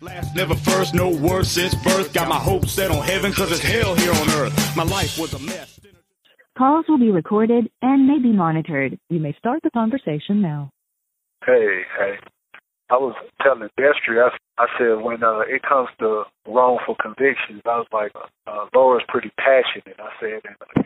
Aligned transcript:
Last, 0.00 0.34
never 0.34 0.54
first, 0.54 0.94
no 0.94 1.10
worse 1.10 1.50
since 1.50 1.74
birth. 1.74 2.12
Got 2.12 2.28
my 2.28 2.38
hopes 2.38 2.72
set 2.72 2.90
on 2.90 3.04
heaven 3.04 3.32
cause 3.32 3.50
it's 3.50 3.62
hell 3.62 3.94
here 3.94 4.12
on 4.12 4.30
earth. 4.30 4.76
My 4.76 4.84
life 4.84 5.18
was 5.18 5.34
a 5.34 5.38
mess. 5.38 5.80
Calls 6.56 6.86
will 6.88 6.98
be 6.98 7.10
recorded 7.10 7.70
and 7.82 8.06
may 8.06 8.18
be 8.18 8.32
monitored. 8.32 8.98
You 9.08 9.18
may 9.18 9.34
start 9.38 9.62
the 9.62 9.70
conversation 9.70 10.40
now. 10.40 10.70
Hey, 11.44 11.82
hey. 11.98 12.16
I 12.90 12.94
was 12.94 13.14
telling 13.42 13.68
Destry, 13.78 14.22
I, 14.22 14.28
I 14.62 14.66
said 14.78 15.02
when 15.02 15.24
uh, 15.24 15.40
it 15.40 15.62
comes 15.62 15.88
to 16.00 16.24
wrongful 16.46 16.96
convictions, 17.00 17.62
I 17.64 17.78
was 17.78 17.86
like, 17.92 18.12
uh, 18.46 18.66
Laura's 18.74 19.02
pretty 19.08 19.32
passionate. 19.38 19.98
I 19.98 20.10
said, 20.20 20.42
and 20.44 20.84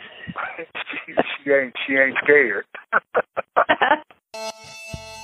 she, 1.06 1.14
she 1.44 1.50
ain't 1.50 1.74
she 1.86 1.94
ain't 1.94 2.16
scared. 2.22 2.64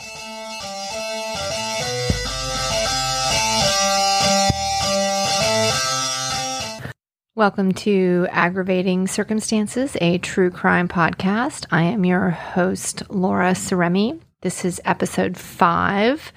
Welcome 7.37 7.73
to 7.73 8.29
Aggravating 8.31 9.09
Circumstances, 9.09 9.97
a 10.01 10.19
true 10.19 10.53
crime 10.53 10.87
podcast. 10.87 11.67
I 11.73 11.83
am 11.83 12.05
your 12.05 12.31
host, 12.31 13.03
Laura 13.11 13.55
Seremi. 13.55 14.21
This 14.43 14.65
is 14.65 14.81
episode 14.85 15.37
five 15.37 16.33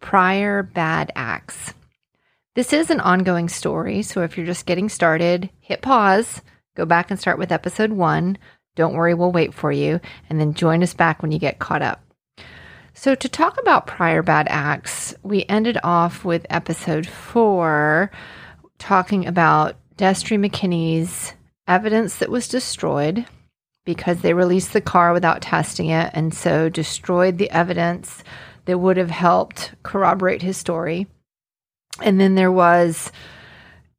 Prior 0.00 0.64
Bad 0.64 1.12
Acts. 1.14 1.72
This 2.56 2.72
is 2.72 2.90
an 2.90 2.98
ongoing 2.98 3.48
story, 3.48 4.02
so 4.02 4.22
if 4.22 4.36
you're 4.36 4.44
just 4.44 4.66
getting 4.66 4.88
started, 4.88 5.50
hit 5.60 5.82
pause, 5.82 6.42
go 6.74 6.84
back 6.84 7.12
and 7.12 7.20
start 7.20 7.38
with 7.38 7.52
episode 7.52 7.92
one. 7.92 8.36
Don't 8.74 8.94
worry, 8.94 9.14
we'll 9.14 9.30
wait 9.30 9.54
for 9.54 9.70
you, 9.70 10.00
and 10.28 10.40
then 10.40 10.54
join 10.54 10.82
us 10.82 10.94
back 10.94 11.22
when 11.22 11.30
you 11.30 11.38
get 11.38 11.60
caught 11.60 11.82
up. 11.82 12.02
So, 12.92 13.14
to 13.14 13.28
talk 13.28 13.56
about 13.60 13.86
prior 13.86 14.20
bad 14.20 14.48
acts, 14.50 15.14
we 15.22 15.44
ended 15.48 15.78
off 15.84 16.24
with 16.24 16.44
episode 16.50 17.06
four 17.06 18.10
talking 18.80 19.28
about 19.28 19.76
Destry 20.00 20.40
McKinney's 20.40 21.34
evidence 21.68 22.16
that 22.16 22.30
was 22.30 22.48
destroyed 22.48 23.26
because 23.84 24.22
they 24.22 24.32
released 24.32 24.72
the 24.72 24.80
car 24.80 25.12
without 25.12 25.42
testing 25.42 25.90
it 25.90 26.10
and 26.14 26.32
so 26.32 26.70
destroyed 26.70 27.36
the 27.36 27.50
evidence 27.50 28.24
that 28.64 28.78
would 28.78 28.96
have 28.96 29.10
helped 29.10 29.74
corroborate 29.82 30.40
his 30.40 30.56
story. 30.56 31.06
And 32.00 32.18
then 32.18 32.34
there 32.34 32.50
was 32.50 33.12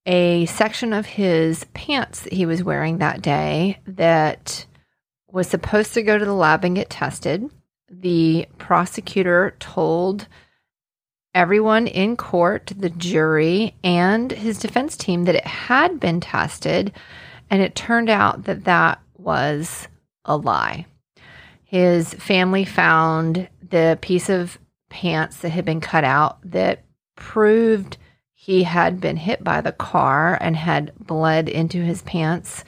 a 0.07 0.47
section 0.47 0.91
of 0.91 1.05
his 1.05 1.65
pants 1.75 2.21
that 2.21 2.33
he 2.33 2.47
was 2.47 2.63
wearing 2.63 2.97
that 2.97 3.21
day 3.21 3.77
that 3.85 4.65
was 5.31 5.47
supposed 5.47 5.93
to 5.93 6.01
go 6.01 6.17
to 6.17 6.25
the 6.25 6.33
lab 6.33 6.63
and 6.65 6.75
get 6.75 6.89
tested. 6.89 7.47
The 7.91 8.47
prosecutor 8.57 9.55
told 9.59 10.27
everyone 11.33 11.87
in 11.87 12.17
court, 12.17 12.71
the 12.75 12.89
jury, 12.89 13.75
and 13.83 14.31
his 14.31 14.59
defense 14.59 14.97
team 14.97 15.25
that 15.25 15.35
it 15.35 15.45
had 15.45 15.99
been 15.99 16.19
tested, 16.19 16.91
and 17.49 17.61
it 17.61 17.75
turned 17.75 18.09
out 18.09 18.43
that 18.43 18.65
that 18.65 18.99
was 19.17 19.87
a 20.25 20.35
lie. 20.35 20.85
His 21.63 22.13
family 22.15 22.65
found 22.65 23.47
the 23.69 23.97
piece 24.01 24.29
of 24.29 24.57
pants 24.89 25.37
that 25.37 25.49
had 25.49 25.65
been 25.65 25.79
cut 25.79 26.03
out 26.03 26.37
that 26.43 26.83
proved 27.15 27.97
he 28.33 28.63
had 28.63 28.99
been 28.99 29.17
hit 29.17 29.43
by 29.43 29.61
the 29.61 29.71
car 29.71 30.37
and 30.41 30.55
had 30.55 30.91
bled 30.99 31.47
into 31.47 31.81
his 31.83 32.01
pants 32.01 32.65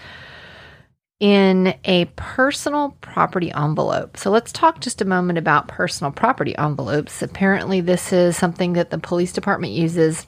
in 1.23 1.73
a 1.85 2.03
personal 2.17 2.97
property 2.99 3.49
envelope. 3.53 4.17
So 4.17 4.29
let's 4.29 4.51
talk 4.51 4.81
just 4.81 5.01
a 5.01 5.05
moment 5.05 5.39
about 5.39 5.69
personal 5.69 6.11
property 6.11 6.53
envelopes. 6.57 7.21
Apparently, 7.21 7.79
this 7.79 8.11
is 8.11 8.35
something 8.35 8.73
that 8.73 8.89
the 8.89 8.97
police 8.97 9.31
department 9.31 9.71
uses 9.71 10.27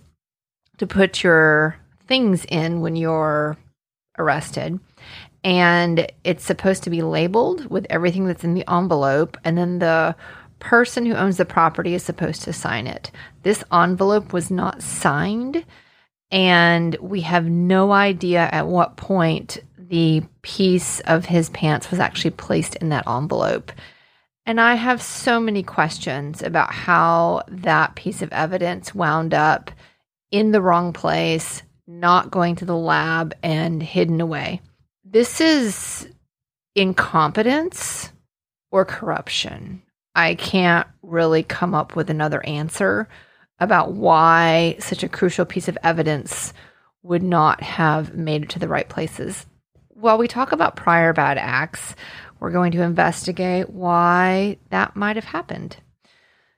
to 0.77 0.87
put 0.87 1.21
your 1.21 1.75
things 2.07 2.45
in 2.45 2.79
when 2.79 2.95
you're 2.95 3.57
arrested. 4.17 4.79
And 5.43 6.09
it's 6.23 6.45
supposed 6.45 6.83
to 6.83 6.89
be 6.89 7.01
labeled 7.01 7.69
with 7.69 7.85
everything 7.89 8.25
that's 8.25 8.45
in 8.45 8.53
the 8.53 8.63
envelope. 8.73 9.37
And 9.43 9.57
then 9.57 9.79
the 9.79 10.15
person 10.59 11.05
who 11.05 11.15
owns 11.15 11.35
the 11.35 11.43
property 11.43 11.93
is 11.93 12.03
supposed 12.03 12.43
to 12.43 12.53
sign 12.53 12.87
it. 12.87 13.11
This 13.43 13.65
envelope 13.69 14.31
was 14.31 14.49
not 14.49 14.81
signed. 14.81 15.65
And 16.31 16.95
we 17.01 17.19
have 17.21 17.47
no 17.47 17.91
idea 17.91 18.47
at 18.49 18.67
what 18.67 18.95
point 18.95 19.57
the 19.89 20.23
piece 20.41 20.99
of 21.01 21.25
his 21.25 21.49
pants 21.49 21.91
was 21.91 21.99
actually 21.99 22.31
placed 22.31 22.75
in 22.77 22.89
that 22.89 23.07
envelope. 23.07 23.71
And 24.45 24.61
I 24.61 24.75
have 24.75 25.01
so 25.01 25.39
many 25.39 25.63
questions 25.63 26.41
about 26.41 26.71
how 26.71 27.43
that 27.47 27.95
piece 27.95 28.21
of 28.21 28.31
evidence 28.31 28.93
wound 28.93 29.33
up 29.33 29.71
in 30.31 30.51
the 30.51 30.61
wrong 30.61 30.93
place, 30.93 31.63
not 31.87 32.31
going 32.31 32.55
to 32.57 32.65
the 32.65 32.75
lab, 32.75 33.33
and 33.41 33.81
hidden 33.81 34.21
away. 34.21 34.61
This 35.03 35.41
is 35.41 36.07
incompetence 36.75 38.11
or 38.71 38.85
corruption. 38.85 39.81
I 40.15 40.35
can't 40.35 40.87
really 41.01 41.43
come 41.43 41.73
up 41.73 41.95
with 41.95 42.09
another 42.09 42.45
answer 42.45 43.07
about 43.59 43.93
why 43.93 44.75
such 44.79 45.03
a 45.03 45.09
crucial 45.09 45.45
piece 45.45 45.67
of 45.67 45.77
evidence 45.83 46.53
would 47.03 47.23
not 47.23 47.61
have 47.61 48.15
made 48.15 48.43
it 48.43 48.49
to 48.49 48.59
the 48.59 48.67
right 48.67 48.87
places 48.87 49.45
while 49.95 50.17
we 50.17 50.27
talk 50.27 50.51
about 50.51 50.75
prior 50.75 51.13
bad 51.13 51.37
acts, 51.37 51.95
we're 52.39 52.51
going 52.51 52.73
to 52.73 52.81
investigate 52.81 53.69
why 53.69 54.57
that 54.69 54.95
might 54.95 55.15
have 55.15 55.25
happened. 55.25 55.77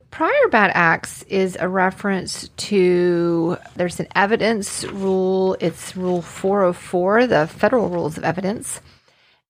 Prior 0.10 0.48
bad 0.50 0.72
acts 0.74 1.24
is 1.24 1.58
a 1.60 1.70
reference 1.70 2.50
to 2.50 3.58
there's 3.76 4.00
an 4.00 4.08
evidence 4.16 4.84
rule. 4.86 5.56
It's 5.60 5.96
Rule 5.96 6.22
404, 6.22 7.28
the 7.28 7.48
Federal 7.48 7.90
Rules 7.90 8.18
of 8.18 8.24
Evidence. 8.24 8.82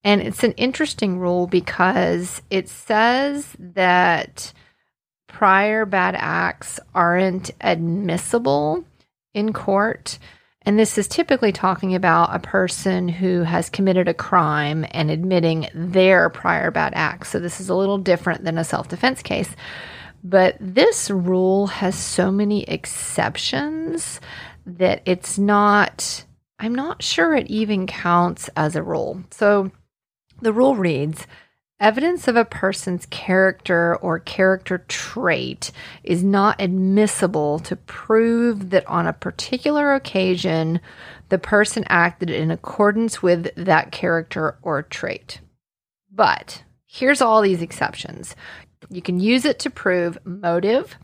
And 0.03 0.21
it's 0.21 0.43
an 0.43 0.53
interesting 0.53 1.19
rule 1.19 1.47
because 1.47 2.41
it 2.49 2.69
says 2.69 3.55
that 3.59 4.51
prior 5.27 5.85
bad 5.85 6.15
acts 6.17 6.79
aren't 6.93 7.51
admissible 7.61 8.83
in 9.33 9.53
court 9.53 10.17
and 10.67 10.77
this 10.77 10.97
is 10.97 11.07
typically 11.07 11.53
talking 11.53 11.95
about 11.95 12.35
a 12.35 12.39
person 12.39 13.07
who 13.07 13.43
has 13.43 13.69
committed 13.69 14.09
a 14.09 14.13
crime 14.13 14.85
and 14.91 15.09
admitting 15.09 15.69
their 15.73 16.29
prior 16.29 16.71
bad 16.71 16.91
acts. 16.93 17.29
So 17.29 17.39
this 17.39 17.61
is 17.61 17.69
a 17.69 17.73
little 17.73 17.97
different 17.97 18.43
than 18.43 18.57
a 18.57 18.65
self 18.65 18.89
defense 18.89 19.21
case. 19.21 19.49
But 20.25 20.57
this 20.59 21.09
rule 21.09 21.67
has 21.67 21.95
so 21.95 22.33
many 22.33 22.65
exceptions 22.65 24.19
that 24.65 25.03
it's 25.05 25.37
not, 25.37 26.25
I'm 26.59 26.75
not 26.75 27.01
sure 27.01 27.33
it 27.33 27.47
even 27.47 27.87
counts 27.87 28.49
as 28.57 28.75
a 28.75 28.83
rule. 28.83 29.23
So 29.31 29.71
the 30.41 30.51
rule 30.51 30.75
reads 30.75 31.25
Evidence 31.79 32.27
of 32.27 32.35
a 32.35 32.43
person's 32.43 33.05
character 33.05 33.95
or 33.97 34.17
character 34.17 34.79
trait 34.87 35.71
is 36.03 36.23
not 36.23 36.59
admissible 36.59 37.59
to 37.59 37.75
prove 37.75 38.71
that 38.71 38.87
on 38.87 39.05
a 39.05 39.13
particular 39.13 39.93
occasion 39.93 40.79
the 41.29 41.37
person 41.37 41.83
acted 41.87 42.31
in 42.31 42.49
accordance 42.49 43.21
with 43.21 43.53
that 43.55 43.91
character 43.91 44.57
or 44.63 44.81
trait. 44.81 45.39
But 46.11 46.63
here's 46.87 47.21
all 47.21 47.41
these 47.43 47.61
exceptions 47.61 48.35
you 48.89 49.01
can 49.03 49.19
use 49.19 49.45
it 49.45 49.59
to 49.59 49.69
prove 49.69 50.17
motive, 50.23 50.95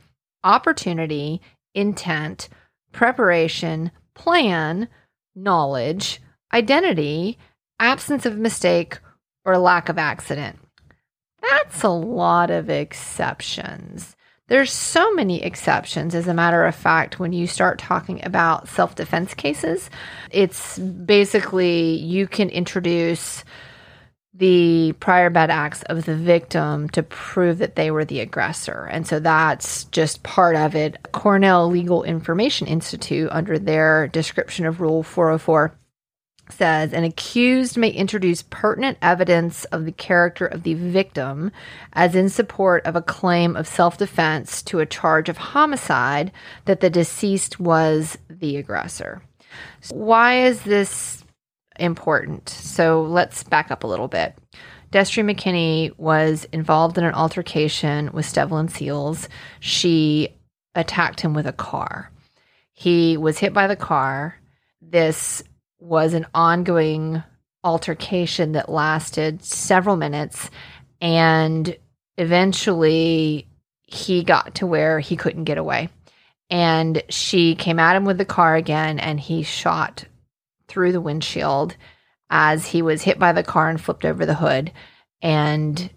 opportunity, 0.43 1.39
intent, 1.75 2.49
preparation, 2.91 3.91
plan, 4.15 4.87
knowledge, 5.35 6.19
identity, 6.51 7.37
absence 7.79 8.25
of 8.25 8.37
mistake, 8.39 8.99
or 9.45 9.57
lack 9.57 9.89
of 9.89 9.97
accident. 9.97 10.57
That's 11.49 11.83
a 11.83 11.89
lot 11.89 12.49
of 12.49 12.69
exceptions. 12.69 14.15
There's 14.47 14.71
so 14.71 15.13
many 15.13 15.43
exceptions, 15.43 16.15
as 16.15 16.27
a 16.27 16.33
matter 16.33 16.65
of 16.65 16.75
fact, 16.75 17.19
when 17.19 17.33
you 17.33 17.47
start 17.47 17.79
talking 17.79 18.23
about 18.25 18.67
self 18.67 18.95
defense 18.95 19.33
cases. 19.33 19.89
It's 20.31 20.77
basically 20.79 21.95
you 21.95 22.27
can 22.27 22.49
introduce 22.49 23.43
the 24.33 24.93
prior 24.99 25.29
bad 25.29 25.49
acts 25.51 25.83
of 25.83 26.05
the 26.05 26.15
victim 26.15 26.89
to 26.89 27.03
prove 27.03 27.59
that 27.59 27.75
they 27.75 27.91
were 27.91 28.03
the 28.03 28.19
aggressor. 28.19 28.85
And 28.85 29.05
so 29.05 29.19
that's 29.19 29.83
just 29.85 30.23
part 30.23 30.55
of 30.55 30.75
it. 30.75 30.97
Cornell 31.11 31.69
Legal 31.69 32.03
Information 32.03 32.67
Institute, 32.67 33.29
under 33.31 33.59
their 33.59 34.07
description 34.07 34.65
of 34.65 34.81
Rule 34.81 35.03
404, 35.03 35.77
says 36.53 36.93
an 36.93 37.03
accused 37.03 37.77
may 37.77 37.89
introduce 37.89 38.43
pertinent 38.43 38.97
evidence 39.01 39.65
of 39.65 39.85
the 39.85 39.91
character 39.91 40.45
of 40.45 40.63
the 40.63 40.73
victim 40.73 41.51
as 41.93 42.15
in 42.15 42.29
support 42.29 42.85
of 42.85 42.95
a 42.95 43.01
claim 43.01 43.55
of 43.55 43.67
self-defense 43.67 44.61
to 44.63 44.79
a 44.79 44.85
charge 44.85 45.29
of 45.29 45.37
homicide 45.37 46.31
that 46.65 46.79
the 46.79 46.89
deceased 46.89 47.59
was 47.59 48.17
the 48.29 48.57
aggressor. 48.57 49.21
So 49.81 49.95
why 49.95 50.43
is 50.45 50.61
this 50.63 51.23
important? 51.79 52.49
So 52.49 53.03
let's 53.03 53.43
back 53.43 53.71
up 53.71 53.83
a 53.83 53.87
little 53.87 54.07
bit. 54.07 54.35
Destry 54.91 55.23
McKinney 55.23 55.97
was 55.97 56.45
involved 56.51 56.97
in 56.97 57.03
an 57.03 57.15
altercation 57.15 58.11
with 58.13 58.25
Stevlin 58.25 58.69
Seals. 58.69 59.27
She 59.59 60.29
attacked 60.75 61.19
him 61.19 61.33
with 61.33 61.47
a 61.47 61.53
car. 61.53 62.11
He 62.73 63.17
was 63.17 63.39
hit 63.39 63.53
by 63.53 63.67
the 63.67 63.75
car. 63.75 64.39
This 64.81 65.43
was 65.83 66.13
an 66.13 66.25
ongoing 66.33 67.21
altercation 67.63 68.53
that 68.53 68.69
lasted 68.69 69.43
several 69.43 69.95
minutes. 69.97 70.49
And 71.01 71.75
eventually 72.17 73.47
he 73.81 74.23
got 74.23 74.55
to 74.55 74.65
where 74.65 74.99
he 74.99 75.17
couldn't 75.17 75.43
get 75.43 75.57
away. 75.57 75.89
And 76.49 77.03
she 77.09 77.55
came 77.55 77.79
at 77.79 77.95
him 77.95 78.05
with 78.05 78.17
the 78.17 78.25
car 78.25 78.55
again, 78.55 78.99
and 78.99 79.19
he 79.19 79.43
shot 79.43 80.05
through 80.67 80.91
the 80.91 81.01
windshield 81.01 81.75
as 82.29 82.65
he 82.65 82.81
was 82.81 83.01
hit 83.01 83.19
by 83.19 83.31
the 83.33 83.43
car 83.43 83.69
and 83.69 83.79
flipped 83.79 84.05
over 84.05 84.25
the 84.25 84.35
hood. 84.35 84.71
And 85.21 85.89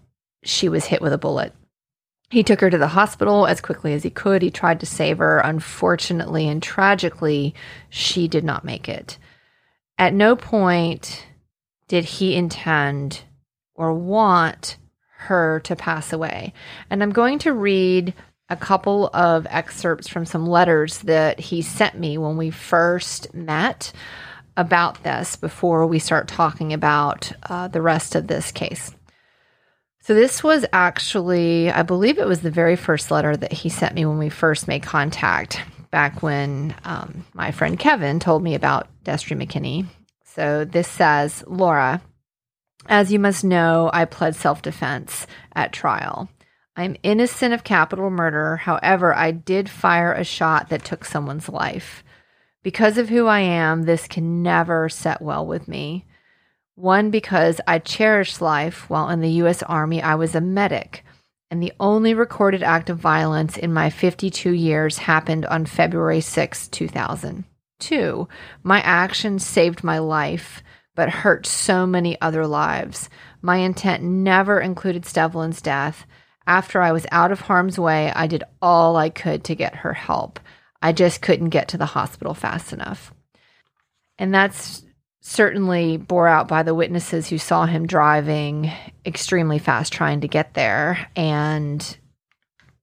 she 0.43 0.67
was 0.67 0.85
hit 0.85 1.01
with 1.01 1.13
a 1.13 1.17
bullet. 1.17 1.53
He 2.29 2.43
took 2.43 2.59
her 2.59 2.69
to 2.69 2.77
the 2.77 2.87
hospital 2.87 3.47
as 3.47 3.61
quickly 3.61 3.93
as 3.93 4.03
he 4.03 4.09
could. 4.09 4.41
He 4.41 4.51
tried 4.51 4.81
to 4.81 4.85
save 4.85 5.19
her. 5.19 5.39
Unfortunately 5.39 6.47
and 6.47 6.61
tragically, 6.61 7.55
she 7.89 8.27
did 8.27 8.43
not 8.43 8.65
make 8.65 8.89
it. 8.89 9.17
At 9.97 10.13
no 10.13 10.35
point 10.35 11.25
did 11.87 12.05
he 12.05 12.35
intend 12.35 13.21
or 13.75 13.93
want 13.93 14.77
her 15.17 15.59
to 15.61 15.75
pass 15.75 16.13
away. 16.13 16.53
And 16.89 17.01
I'm 17.01 17.11
going 17.11 17.39
to 17.39 17.53
read 17.53 18.13
a 18.49 18.55
couple 18.55 19.09
of 19.13 19.45
excerpts 19.49 20.07
from 20.07 20.25
some 20.25 20.45
letters 20.45 20.99
that 20.99 21.39
he 21.39 21.61
sent 21.61 21.97
me 21.97 22.17
when 22.17 22.37
we 22.37 22.49
first 22.49 23.33
met 23.33 23.91
about 24.55 25.03
this 25.03 25.35
before 25.35 25.85
we 25.85 25.99
start 25.99 26.27
talking 26.27 26.73
about 26.73 27.31
uh, 27.49 27.67
the 27.67 27.81
rest 27.81 28.15
of 28.15 28.27
this 28.27 28.51
case. 28.51 28.93
So, 30.01 30.13
this 30.13 30.41
was 30.41 30.65
actually, 30.71 31.69
I 31.69 31.83
believe 31.83 32.17
it 32.17 32.27
was 32.27 32.39
the 32.39 32.49
very 32.49 32.77
first 32.77 33.11
letter 33.11 33.35
that 33.35 33.51
he 33.51 33.67
sent 33.67 33.93
me 33.93 34.05
when 34.05 34.17
we 34.17 34.29
first 34.29 34.67
made 34.67 34.83
contact 34.83 35.61
back 35.97 36.21
when 36.21 36.75
um, 36.83 37.25
my 37.33 37.49
friend 37.49 37.79
Kevin 37.79 38.19
told 38.19 38.43
me 38.43 38.53
about 38.53 38.87
Destry 39.03 39.35
McKinney. 39.35 39.87
So, 40.25 40.63
this 40.63 40.87
says, 40.87 41.43
Laura, 41.47 42.03
as 42.85 43.11
you 43.11 43.17
must 43.17 43.43
know, 43.43 43.89
I 43.91 44.05
pled 44.05 44.35
self 44.35 44.61
defense 44.61 45.25
at 45.55 45.73
trial. 45.73 46.29
I'm 46.75 46.97
innocent 47.01 47.55
of 47.55 47.63
capital 47.63 48.11
murder. 48.11 48.57
However, 48.57 49.11
I 49.15 49.31
did 49.31 49.71
fire 49.71 50.13
a 50.13 50.23
shot 50.23 50.69
that 50.69 50.85
took 50.85 51.03
someone's 51.03 51.49
life. 51.49 52.03
Because 52.61 52.99
of 52.99 53.09
who 53.09 53.25
I 53.25 53.39
am, 53.39 53.81
this 53.81 54.07
can 54.07 54.43
never 54.43 54.89
set 54.89 55.19
well 55.19 55.47
with 55.47 55.67
me. 55.67 56.05
One, 56.75 57.09
because 57.09 57.59
I 57.65 57.79
cherished 57.79 58.39
life 58.39 58.87
while 58.87 59.09
in 59.09 59.21
the 59.21 59.31
U.S. 59.41 59.63
Army, 59.63 59.99
I 60.03 60.13
was 60.13 60.35
a 60.35 60.41
medic, 60.41 61.03
and 61.49 61.61
the 61.61 61.73
only 61.79 62.13
recorded 62.13 62.63
act 62.63 62.89
of 62.89 62.97
violence 62.97 63.57
in 63.57 63.73
my 63.73 63.89
52 63.89 64.51
years 64.51 64.97
happened 64.97 65.45
on 65.45 65.65
February 65.65 66.21
6, 66.21 66.67
2000. 66.67 67.43
Two, 67.79 68.27
my 68.63 68.81
actions 68.81 69.45
saved 69.45 69.83
my 69.83 69.99
life 69.99 70.63
but 70.97 71.09
hurt 71.11 71.45
so 71.45 71.85
many 71.85 72.19
other 72.19 72.47
lives. 72.47 73.07
My 73.39 73.57
intent 73.57 74.01
never 74.01 74.59
included 74.59 75.03
Stevlin's 75.03 75.61
death. 75.61 76.07
After 76.47 76.81
I 76.81 76.91
was 76.91 77.05
out 77.11 77.31
of 77.31 77.41
harm's 77.41 77.77
way, 77.77 78.11
I 78.15 78.25
did 78.25 78.43
all 78.63 78.95
I 78.95 79.09
could 79.09 79.43
to 79.43 79.55
get 79.55 79.75
her 79.75 79.93
help. 79.93 80.39
I 80.81 80.93
just 80.93 81.21
couldn't 81.21 81.49
get 81.49 81.67
to 81.69 81.77
the 81.77 81.85
hospital 81.85 82.33
fast 82.33 82.73
enough. 82.73 83.13
And 84.17 84.33
that's 84.33 84.83
certainly 85.27 85.97
bore 85.97 86.25
out 86.25 86.47
by 86.47 86.63
the 86.63 86.73
witnesses 86.73 87.27
who 87.27 87.37
saw 87.37 87.65
him 87.65 87.85
driving 87.85 88.71
extremely 89.05 89.59
fast 89.59 89.91
trying 89.91 90.21
to 90.21 90.27
get 90.27 90.53
there. 90.53 91.05
And 91.17 91.97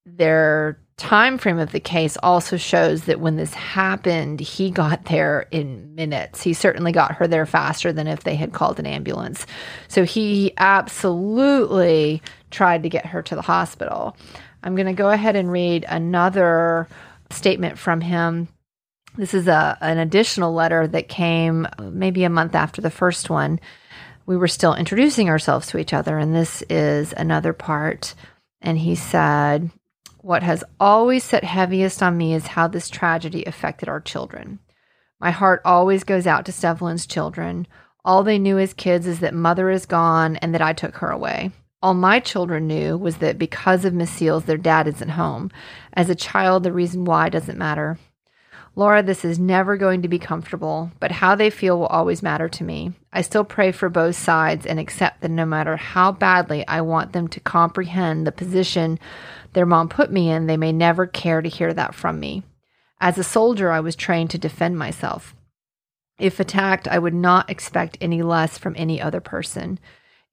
their 0.05 0.79
time 0.99 1.39
frame 1.39 1.59
of 1.59 1.73
the 1.73 1.81
case 1.81 2.19
also 2.23 2.59
shows 2.59 3.05
that 3.05 3.19
when 3.19 3.37
this 3.37 3.55
happened, 3.55 4.41
he 4.41 4.71
got 4.71 5.07
there 5.07 5.47
in 5.53 5.95
minutes. 5.95 6.43
He 6.43 6.53
certainly 6.53 6.93
got 6.93 7.13
her 7.13 7.27
there 7.27 7.47
faster 7.47 7.95
than 7.95 8.07
if 8.07 8.25
they 8.25 8.35
had 8.35 8.53
called 8.53 8.79
an 8.79 8.85
ambulance. 8.85 9.47
So 9.89 10.05
he 10.05 10.53
absolutely 10.59 12.21
tried 12.51 12.83
to 12.83 12.91
get 12.91 13.07
her 13.07 13.23
to 13.23 13.35
the 13.35 13.41
hospital. 13.41 14.19
I'm 14.63 14.75
going 14.77 14.87
to 14.87 14.93
go 14.93 15.09
ahead 15.09 15.35
and 15.35 15.51
read 15.51 15.87
another 15.89 16.89
statement 17.31 17.79
from 17.79 18.03
him. 18.03 18.49
This 19.17 19.33
is 19.33 19.47
a 19.47 19.79
an 19.81 19.99
additional 19.99 20.53
letter 20.53 20.89
that 20.89 21.09
came 21.09 21.67
uh, 21.67 21.85
maybe 21.85 22.25
a 22.25 22.31
month 22.31 22.55
after 22.55 22.83
the 22.83 22.91
first 22.91 23.31
one. 23.31 23.61
We 24.27 24.37
were 24.37 24.49
still 24.49 24.75
introducing 24.75 25.29
ourselves 25.29 25.69
to 25.69 25.79
each 25.79 25.93
other 25.93 26.19
and 26.19 26.35
this 26.35 26.63
is 26.69 27.15
another 27.17 27.53
part 27.53 28.15
and 28.61 28.79
he 28.79 28.95
said 28.95 29.71
what 30.19 30.43
has 30.43 30.65
always 30.81 31.23
sat 31.23 31.45
heaviest 31.45 32.03
on 32.03 32.17
me 32.17 32.35
is 32.35 32.47
how 32.47 32.67
this 32.67 32.89
tragedy 32.89 33.45
affected 33.45 33.89
our 33.89 34.01
children. 34.01 34.59
My 35.21 35.31
heart 35.31 35.61
always 35.65 36.03
goes 36.03 36.27
out 36.27 36.47
to 36.47 36.53
Stevlin's 36.53 37.07
children. 37.07 37.67
All 38.05 38.23
they 38.23 38.39
knew 38.39 38.59
as 38.59 38.73
kids 38.73 39.07
is 39.07 39.21
that 39.21 39.35
mother 39.35 39.71
is 39.71 39.87
gone 39.87 40.37
and 40.37 40.55
that 40.55 40.63
I 40.63 40.73
took 40.73 40.97
her 40.97 41.11
away. 41.11 41.53
All 41.83 41.95
my 41.95 42.21
children 42.21 42.67
knew 42.67 42.97
was 42.97 43.19
that 43.19 43.39
because 43.39 43.85
of 43.85 43.93
Miss 43.93 44.11
Seals, 44.11 44.45
their 44.45 44.57
dad 44.57 44.89
isn't 44.89 45.11
home. 45.11 45.51
As 45.93 46.09
a 46.09 46.15
child, 46.15 46.63
the 46.63 46.73
reason 46.73 47.05
why 47.05 47.29
doesn't 47.29 47.59
matter. 47.59 47.99
Laura, 48.77 49.05
this 49.05 49.25
is 49.25 49.39
never 49.39 49.77
going 49.77 50.03
to 50.03 50.09
be 50.09 50.19
comfortable, 50.19 50.91
but 50.99 51.13
how 51.13 51.37
they 51.37 51.49
feel 51.49 51.79
will 51.79 51.87
always 51.87 52.25
matter 52.25 52.49
to 52.49 52.65
me. 52.65 52.93
I 53.13 53.23
still 53.23 53.45
pray 53.45 53.71
for 53.71 53.89
both 53.89 54.17
sides 54.17 54.67
and 54.67 54.81
accept 54.81 55.21
that 55.21 55.31
no 55.31 55.47
matter 55.47 55.77
how 55.77 56.11
badly 56.11 56.67
I 56.67 56.81
want 56.81 57.13
them 57.13 57.29
to 57.29 57.41
comprehend 57.41 58.27
the 58.27 58.33
position 58.33 58.99
their 59.53 59.67
mom 59.67 59.89
put 59.89 60.11
me 60.11 60.29
in, 60.29 60.47
they 60.47 60.57
may 60.57 60.73
never 60.73 61.07
care 61.07 61.41
to 61.41 61.49
hear 61.49 61.73
that 61.73 61.95
from 61.95 62.19
me. 62.19 62.43
As 63.01 63.17
a 63.17 63.23
soldier, 63.23 63.71
I 63.71 63.79
was 63.79 63.95
trained 63.95 64.31
to 64.31 64.39
defend 64.39 64.77
myself. 64.77 65.37
If 66.19 66.41
attacked, 66.41 66.89
I 66.89 66.99
would 66.99 67.15
not 67.15 67.51
expect 67.51 67.99
any 68.01 68.23
less 68.23 68.59
from 68.59 68.75
any 68.77 69.01
other 69.01 69.21
person. 69.21 69.79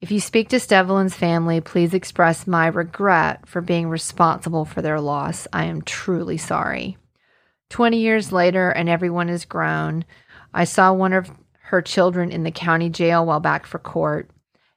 If 0.00 0.10
you 0.10 0.18
speak 0.18 0.48
to 0.48 0.56
Stevlin's 0.56 1.14
family, 1.14 1.60
please 1.60 1.94
express 1.94 2.48
my 2.48 2.66
regret 2.66 3.46
for 3.46 3.60
being 3.60 3.88
responsible 3.88 4.64
for 4.64 4.82
their 4.82 5.00
loss. 5.00 5.46
I 5.52 5.66
am 5.66 5.82
truly 5.82 6.38
sorry. 6.38 6.96
20 7.72 7.96
years 7.96 8.32
later, 8.32 8.68
and 8.68 8.88
everyone 8.88 9.30
is 9.30 9.46
grown, 9.46 10.04
I 10.52 10.64
saw 10.64 10.92
one 10.92 11.14
of 11.14 11.30
her 11.62 11.80
children 11.80 12.30
in 12.30 12.44
the 12.44 12.50
county 12.50 12.90
jail 12.90 13.24
while 13.24 13.40
back 13.40 13.64
for 13.64 13.78
court. 13.78 14.30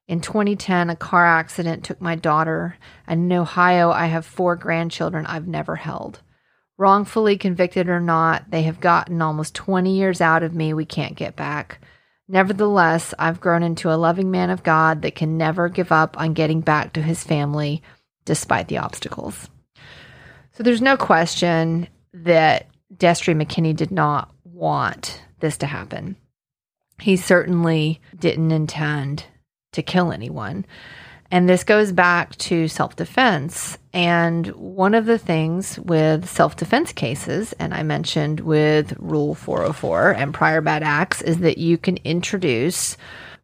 In 0.07 0.21
2010, 0.21 0.89
a 0.89 0.95
car 0.95 1.25
accident 1.25 1.83
took 1.83 2.00
my 2.00 2.15
daughter, 2.15 2.77
and 3.06 3.30
in 3.30 3.38
Ohio, 3.38 3.92
I 3.92 4.06
have 4.06 4.25
four 4.25 4.56
grandchildren 4.56 5.25
I've 5.25 5.45
never 5.45 5.75
held. 5.75 6.21
Wrongfully 6.77 7.38
convicted 7.38 7.89
or 7.89 8.00
not, 8.00 8.50
they 8.50 8.63
have 8.63 8.80
gotten 8.80 9.21
almost 9.21 9.56
20 9.56 9.94
years 9.94 10.21
out 10.21 10.42
of 10.42 10.56
me 10.56 10.73
we 10.73 10.85
can't 10.85 11.16
get 11.16 11.35
back. 11.35 11.81
Nevertheless, 12.30 13.14
I've 13.19 13.42
grown 13.42 13.61
into 13.61 13.92
a 13.92 13.99
loving 13.99 14.31
man 14.31 14.49
of 14.49 14.64
God 14.64 15.02
that 15.02 15.16
can 15.16 15.37
never 15.37 15.68
give 15.68 15.92
up 15.92 16.18
on 16.18 16.33
getting 16.33 16.61
back 16.61 16.94
to 16.94 17.02
his 17.02 17.25
family 17.25 17.83
despite 18.23 18.69
the 18.69 18.78
obstacles. 18.78 19.49
So 20.54 20.64
there's 20.64 20.81
no 20.81 20.95
question 20.95 21.90
that 22.14 22.68
Destry 22.97 23.35
McKinney 23.35 23.75
did 23.75 23.92
not 23.92 24.31
want 24.44 25.21
this 25.40 25.57
to 25.57 25.66
happen. 25.66 26.16
He 26.99 27.18
certainly 27.18 27.99
didn't 28.18 28.52
intend 28.52 29.25
to 29.73 29.83
kill 29.83 30.11
anyone. 30.11 30.66
And 31.31 31.49
this 31.49 31.64
goes 31.64 31.92
back 31.92 32.35
to 32.37 32.68
self 32.68 32.95
defense. 32.95 33.78
And 33.94 34.47
one 34.47 34.94
of 34.94 35.06
the 35.06 35.18
things 35.18 35.80
with 35.80 36.30
self 36.30 36.56
defense 36.56 36.94
cases, 36.94 37.54
and 37.54 37.73
I 37.73 37.83
mentioned 37.83 38.40
with 38.42 38.94
Rule 38.99 39.35
404 39.35 40.11
and 40.11 40.33
prior 40.33 40.61
bad 40.61 40.83
acts, 40.83 41.21
is 41.21 41.40
that 41.40 41.57
you 41.57 41.78
can 41.78 41.97
introduce 42.04 42.95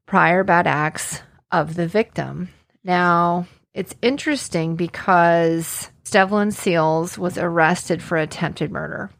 prior 0.05 0.43
bad 0.43 0.67
acts 0.67 1.21
of 1.51 1.75
the 1.75 1.87
victim. 1.87 2.49
Now, 2.83 3.47
it's 3.73 3.95
interesting 4.01 4.75
because 4.75 5.89
Stevlin 6.03 6.53
Seals 6.53 7.17
was 7.17 7.37
arrested 7.37 8.01
for 8.01 8.17
attempted 8.17 8.71
murder. 8.71 9.11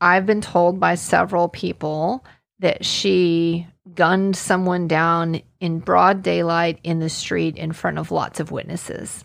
I've 0.00 0.26
been 0.26 0.40
told 0.40 0.78
by 0.78 0.94
several 0.94 1.48
people 1.48 2.24
that 2.58 2.84
she 2.84 3.66
gunned 3.94 4.36
someone 4.36 4.88
down 4.88 5.40
in 5.60 5.78
broad 5.78 6.22
daylight 6.22 6.78
in 6.82 6.98
the 6.98 7.08
street 7.08 7.56
in 7.56 7.72
front 7.72 7.98
of 7.98 8.10
lots 8.10 8.40
of 8.40 8.50
witnesses. 8.50 9.24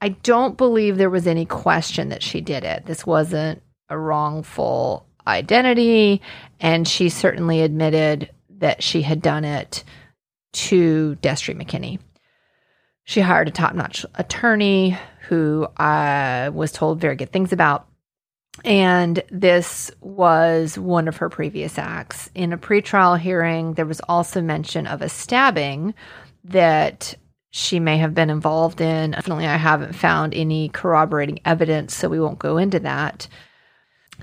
I 0.00 0.10
don't 0.10 0.56
believe 0.56 0.96
there 0.96 1.10
was 1.10 1.26
any 1.26 1.44
question 1.44 2.10
that 2.10 2.22
she 2.22 2.40
did 2.40 2.64
it. 2.64 2.86
This 2.86 3.04
wasn't 3.04 3.62
a 3.88 3.98
wrongful 3.98 5.06
identity, 5.26 6.22
and 6.60 6.86
she 6.86 7.08
certainly 7.08 7.62
admitted 7.62 8.30
that 8.58 8.82
she 8.82 9.02
had 9.02 9.20
done 9.20 9.44
it 9.44 9.82
to 10.52 11.16
Destry 11.20 11.60
McKinney. 11.60 11.98
She 13.04 13.20
hired 13.20 13.48
a 13.48 13.52
top 13.52 13.74
notch 13.74 14.06
attorney 14.14 14.96
who 15.28 15.66
I 15.76 16.50
was 16.50 16.70
told 16.72 17.00
very 17.00 17.16
good 17.16 17.32
things 17.32 17.52
about. 17.52 17.87
And 18.64 19.22
this 19.30 19.90
was 20.00 20.78
one 20.78 21.08
of 21.08 21.16
her 21.18 21.28
previous 21.28 21.78
acts. 21.78 22.30
In 22.34 22.52
a 22.52 22.58
pretrial 22.58 23.18
hearing, 23.18 23.74
there 23.74 23.86
was 23.86 24.00
also 24.08 24.40
mention 24.40 24.86
of 24.86 25.00
a 25.00 25.08
stabbing 25.08 25.94
that 26.44 27.14
she 27.50 27.80
may 27.80 27.96
have 27.98 28.14
been 28.14 28.30
involved 28.30 28.80
in. 28.80 29.12
Definitely, 29.12 29.46
I 29.46 29.56
haven't 29.56 29.94
found 29.94 30.34
any 30.34 30.68
corroborating 30.68 31.40
evidence, 31.44 31.94
so 31.94 32.08
we 32.08 32.20
won't 32.20 32.38
go 32.38 32.58
into 32.58 32.80
that. 32.80 33.28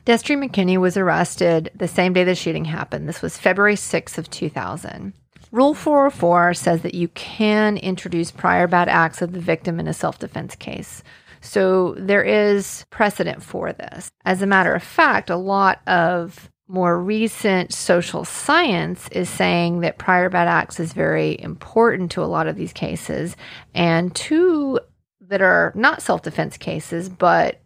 Destry 0.06 0.38
McKinney 0.38 0.78
was 0.78 0.98
arrested 0.98 1.72
the 1.74 1.88
same 1.88 2.14
day 2.14 2.24
the 2.24 2.36
shooting 2.36 2.66
happened. 2.66 3.08
This 3.08 3.22
was 3.22 3.38
February 3.38 3.76
6th 3.76 4.18
of 4.18 4.30
2000. 4.30 5.14
Rule 5.52 5.74
404 5.74 6.54
says 6.54 6.82
that 6.82 6.94
you 6.94 7.08
can 7.10 7.78
introduce 7.78 8.30
prior 8.30 8.68
bad 8.68 8.90
acts 8.90 9.22
of 9.22 9.32
the 9.32 9.40
victim 9.40 9.80
in 9.80 9.88
a 9.88 9.94
self-defense 9.94 10.56
case. 10.56 11.02
So 11.46 11.96
there 11.98 12.24
is 12.24 12.86
precedent 12.90 13.44
for 13.44 13.72
this. 13.72 14.10
As 14.26 14.42
a 14.42 14.48
matter 14.48 14.74
of 14.74 14.84
fact, 14.84 15.30
a 15.30 15.36
lot 15.36 15.80
of 15.88 16.50
more 16.68 17.00
recent 17.00 17.72
social 17.72 18.26
science 18.26 19.08
is 19.12 19.30
saying 19.30 19.82
that 19.82 20.00
prior 20.00 20.30
bad 20.30 20.48
acts 20.48 20.80
is 20.80 20.94
very 20.94 21.40
important 21.40 22.12
to 22.12 22.24
a 22.24 22.26
lot 22.26 22.48
of 22.48 22.56
these 22.56 22.74
cases. 22.74 23.36
And 23.76 24.14
two 24.16 24.80
that 25.22 25.42
are 25.42 25.72
not 25.76 26.02
self 26.02 26.24
defense 26.24 26.58
cases, 26.58 27.10
but 27.10 27.62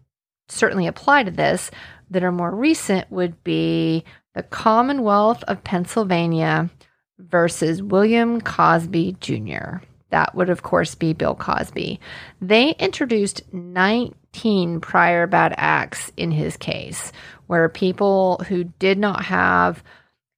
certainly 0.50 0.88
apply 0.88 1.24
to 1.24 1.32
this, 1.32 1.72
that 2.10 2.24
are 2.24 2.32
more 2.32 2.54
recent 2.54 3.10
would 3.12 3.42
be 3.44 4.04
the 4.36 4.44
Commonwealth 4.44 5.44
of 5.44 5.64
Pennsylvania 5.64 6.70
versus 7.18 7.82
William 7.82 8.42
Cosby 8.42 9.16
Jr. 9.20 9.78
That 10.10 10.34
would, 10.36 10.50
of 10.50 10.64
course, 10.64 10.96
be 10.96 11.14
Bill 11.14 11.36
Cosby. 11.36 12.00
They 12.42 12.72
introduced 12.80 13.42
19 13.54 14.80
prior 14.82 15.28
bad 15.28 15.54
acts 15.58 16.12
in 16.18 16.32
his 16.32 16.58
case, 16.58 17.12
where 17.48 17.70
people 17.70 18.44
who 18.48 18.64
did 18.64 18.98
not 18.98 19.26
have 19.26 19.84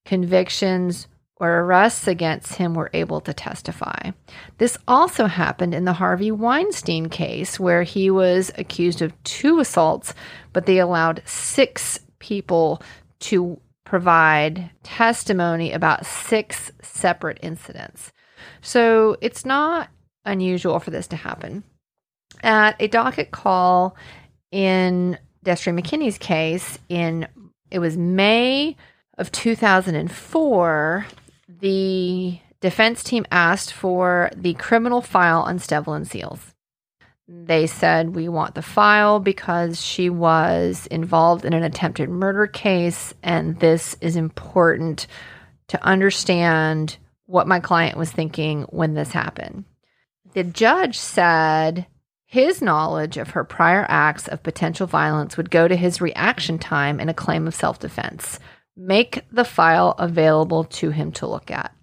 convictions 0.05 1.07
or 1.37 1.61
arrests 1.61 2.07
against 2.07 2.55
him 2.55 2.75
were 2.75 2.91
able 2.93 3.19
to 3.19 3.33
testify. 3.33 4.11
This 4.59 4.77
also 4.87 5.25
happened 5.25 5.73
in 5.73 5.85
the 5.85 5.93
Harvey 5.93 6.31
Weinstein 6.31 7.09
case, 7.09 7.59
where 7.59 7.81
he 7.81 8.11
was 8.11 8.51
accused 8.59 9.01
of 9.01 9.23
two 9.23 9.59
assaults, 9.59 10.13
but 10.53 10.67
they 10.67 10.77
allowed 10.77 11.23
six 11.25 11.99
people 12.19 12.81
to 13.21 13.59
provide 13.85 14.69
testimony 14.83 15.71
about 15.71 16.05
six 16.05 16.71
separate 16.81 17.39
incidents. 17.41 18.11
So 18.61 19.17
it's 19.21 19.45
not 19.45 19.89
unusual 20.25 20.79
for 20.79 20.91
this 20.91 21.07
to 21.07 21.15
happen. 21.15 21.63
At 22.43 22.75
a 22.79 22.87
docket 22.87 23.31
call 23.31 23.95
in 24.51 25.17
Destry 25.45 25.79
McKinney's 25.79 26.17
case 26.17 26.77
in 26.89 27.27
it 27.69 27.79
was 27.79 27.97
May 27.97 28.75
of 29.17 29.31
2004, 29.31 31.05
the 31.59 32.39
defense 32.59 33.03
team 33.03 33.25
asked 33.31 33.73
for 33.73 34.29
the 34.35 34.53
criminal 34.55 35.01
file 35.01 35.41
on 35.41 35.57
Stevlin 35.57 36.05
Seals. 36.05 36.53
They 37.27 37.65
said, 37.65 38.13
We 38.13 38.27
want 38.27 38.55
the 38.55 38.61
file 38.61 39.19
because 39.19 39.81
she 39.81 40.09
was 40.09 40.85
involved 40.87 41.45
in 41.45 41.53
an 41.53 41.63
attempted 41.63 42.09
murder 42.09 42.45
case, 42.45 43.13
and 43.23 43.57
this 43.59 43.95
is 44.01 44.17
important 44.17 45.07
to 45.69 45.81
understand 45.83 46.97
what 47.31 47.47
my 47.47 47.59
client 47.59 47.97
was 47.97 48.11
thinking 48.11 48.63
when 48.63 48.93
this 48.93 49.11
happened. 49.11 49.63
The 50.33 50.43
judge 50.43 50.97
said 50.97 51.87
his 52.25 52.61
knowledge 52.61 53.17
of 53.17 53.31
her 53.31 53.43
prior 53.43 53.85
acts 53.89 54.27
of 54.27 54.43
potential 54.43 54.87
violence 54.87 55.37
would 55.37 55.49
go 55.49 55.67
to 55.67 55.75
his 55.75 56.01
reaction 56.01 56.59
time 56.59 56.99
in 56.99 57.09
a 57.09 57.13
claim 57.13 57.47
of 57.47 57.55
self 57.55 57.79
defense. 57.79 58.39
Make 58.75 59.25
the 59.31 59.45
file 59.45 59.95
available 59.97 60.65
to 60.65 60.91
him 60.91 61.11
to 61.13 61.27
look 61.27 61.51
at. 61.51 61.73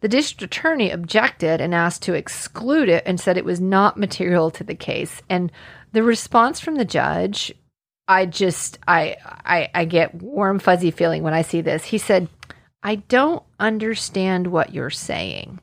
The 0.00 0.08
district 0.08 0.42
attorney 0.42 0.90
objected 0.90 1.60
and 1.60 1.74
asked 1.74 2.02
to 2.02 2.14
exclude 2.14 2.88
it 2.88 3.02
and 3.04 3.18
said 3.18 3.36
it 3.36 3.44
was 3.44 3.60
not 3.60 3.96
material 3.98 4.50
to 4.52 4.64
the 4.64 4.74
case. 4.74 5.22
And 5.28 5.50
the 5.92 6.02
response 6.02 6.60
from 6.60 6.76
the 6.76 6.84
judge, 6.84 7.52
I 8.06 8.26
just 8.26 8.78
I 8.86 9.16
I, 9.44 9.68
I 9.74 9.84
get 9.86 10.14
warm 10.14 10.58
fuzzy 10.58 10.90
feeling 10.90 11.22
when 11.22 11.34
I 11.34 11.42
see 11.42 11.60
this. 11.62 11.84
He 11.84 11.98
said, 11.98 12.28
I 12.82 12.96
don't 12.96 13.42
understand 13.58 14.46
what 14.46 14.72
you're 14.72 14.90
saying. 14.90 15.60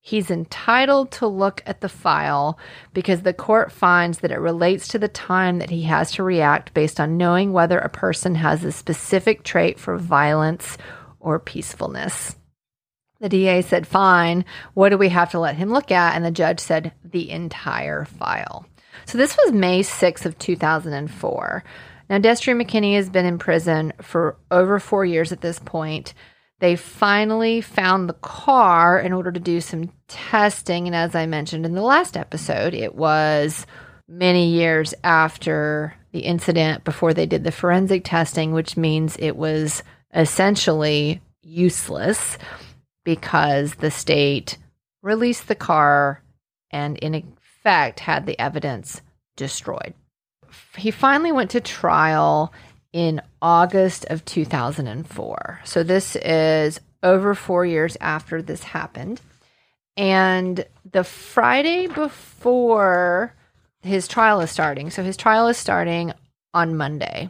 He's 0.00 0.30
entitled 0.30 1.10
to 1.12 1.26
look 1.26 1.62
at 1.66 1.80
the 1.80 1.88
file 1.88 2.58
because 2.94 3.22
the 3.22 3.32
court 3.32 3.72
finds 3.72 4.20
that 4.20 4.30
it 4.30 4.38
relates 4.38 4.86
to 4.88 5.00
the 5.00 5.08
time 5.08 5.58
that 5.58 5.70
he 5.70 5.82
has 5.82 6.12
to 6.12 6.22
react 6.22 6.74
based 6.74 7.00
on 7.00 7.16
knowing 7.16 7.52
whether 7.52 7.78
a 7.78 7.88
person 7.88 8.36
has 8.36 8.62
a 8.62 8.70
specific 8.70 9.42
trait 9.42 9.80
for 9.80 9.96
violence 9.96 10.78
or 11.18 11.40
peacefulness. 11.40 12.36
The 13.18 13.28
DA 13.28 13.62
said, 13.62 13.86
Fine, 13.86 14.44
what 14.74 14.90
do 14.90 14.98
we 14.98 15.08
have 15.08 15.30
to 15.32 15.40
let 15.40 15.56
him 15.56 15.70
look 15.70 15.90
at? 15.90 16.14
And 16.14 16.24
the 16.24 16.30
judge 16.30 16.60
said, 16.60 16.92
The 17.04 17.30
entire 17.30 18.04
file. 18.04 18.66
So 19.06 19.18
this 19.18 19.36
was 19.36 19.52
May 19.52 19.80
6th 19.80 20.24
of 20.24 20.38
2004. 20.38 21.64
Now, 22.08 22.18
Destry 22.18 22.60
McKinney 22.60 22.94
has 22.94 23.10
been 23.10 23.26
in 23.26 23.38
prison 23.38 23.92
for 24.00 24.36
over 24.50 24.78
four 24.78 25.04
years 25.04 25.32
at 25.32 25.40
this 25.40 25.58
point. 25.58 26.14
They 26.58 26.76
finally 26.76 27.60
found 27.60 28.08
the 28.08 28.14
car 28.14 28.98
in 28.98 29.12
order 29.12 29.30
to 29.30 29.40
do 29.40 29.60
some 29.60 29.92
testing. 30.08 30.86
And 30.86 30.96
as 30.96 31.14
I 31.14 31.26
mentioned 31.26 31.66
in 31.66 31.74
the 31.74 31.82
last 31.82 32.16
episode, 32.16 32.72
it 32.72 32.94
was 32.94 33.66
many 34.08 34.50
years 34.50 34.94
after 35.04 35.94
the 36.12 36.20
incident 36.20 36.84
before 36.84 37.12
they 37.12 37.26
did 37.26 37.44
the 37.44 37.52
forensic 37.52 38.04
testing, 38.04 38.52
which 38.52 38.76
means 38.76 39.16
it 39.18 39.36
was 39.36 39.82
essentially 40.14 41.20
useless 41.42 42.38
because 43.04 43.74
the 43.74 43.90
state 43.90 44.56
released 45.02 45.48
the 45.48 45.54
car 45.54 46.22
and, 46.70 46.96
in 46.98 47.14
effect, 47.14 48.00
had 48.00 48.24
the 48.24 48.38
evidence 48.40 49.02
destroyed. 49.36 49.94
He 50.76 50.90
finally 50.90 51.32
went 51.32 51.50
to 51.50 51.60
trial 51.60 52.52
in 52.96 53.20
August 53.42 54.06
of 54.06 54.24
2004. 54.24 55.60
So 55.64 55.82
this 55.82 56.16
is 56.16 56.80
over 57.02 57.34
four 57.34 57.66
years 57.66 57.94
after 58.00 58.40
this 58.40 58.62
happened. 58.62 59.20
And 59.98 60.64
the 60.90 61.04
Friday 61.04 61.88
before 61.88 63.34
his 63.82 64.08
trial 64.08 64.40
is 64.40 64.50
starting, 64.50 64.88
so 64.88 65.02
his 65.02 65.18
trial 65.18 65.46
is 65.48 65.58
starting 65.58 66.14
on 66.54 66.78
Monday. 66.78 67.28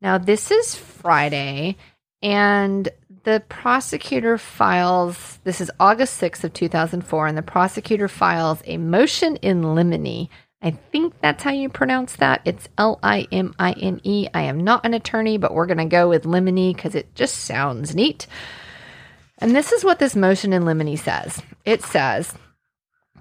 Now, 0.00 0.16
this 0.16 0.52
is 0.52 0.76
Friday, 0.76 1.76
and 2.22 2.88
the 3.24 3.42
prosecutor 3.48 4.38
files 4.38 5.40
this 5.42 5.60
is 5.60 5.72
August 5.80 6.22
6th 6.22 6.44
of 6.44 6.52
2004 6.52 7.26
and 7.26 7.36
the 7.36 7.42
prosecutor 7.42 8.06
files 8.06 8.62
a 8.64 8.76
motion 8.76 9.36
in 9.36 9.74
limine. 9.74 10.28
I 10.62 10.72
think 10.72 11.14
that's 11.20 11.42
how 11.42 11.52
you 11.52 11.68
pronounce 11.68 12.16
that. 12.16 12.42
It's 12.44 12.68
L 12.76 12.98
I 13.02 13.26
M 13.32 13.54
I 13.58 13.72
N 13.72 14.00
E. 14.04 14.28
I 14.34 14.42
am 14.42 14.62
not 14.62 14.84
an 14.84 14.92
attorney, 14.92 15.38
but 15.38 15.54
we're 15.54 15.66
going 15.66 15.78
to 15.78 15.86
go 15.86 16.08
with 16.08 16.26
limine 16.26 16.74
cuz 16.74 16.94
it 16.94 17.14
just 17.14 17.34
sounds 17.36 17.94
neat. 17.94 18.26
And 19.38 19.56
this 19.56 19.72
is 19.72 19.84
what 19.84 19.98
this 19.98 20.14
motion 20.14 20.52
in 20.52 20.66
limine 20.66 20.98
says. 20.98 21.42
It 21.64 21.82
says 21.82 22.34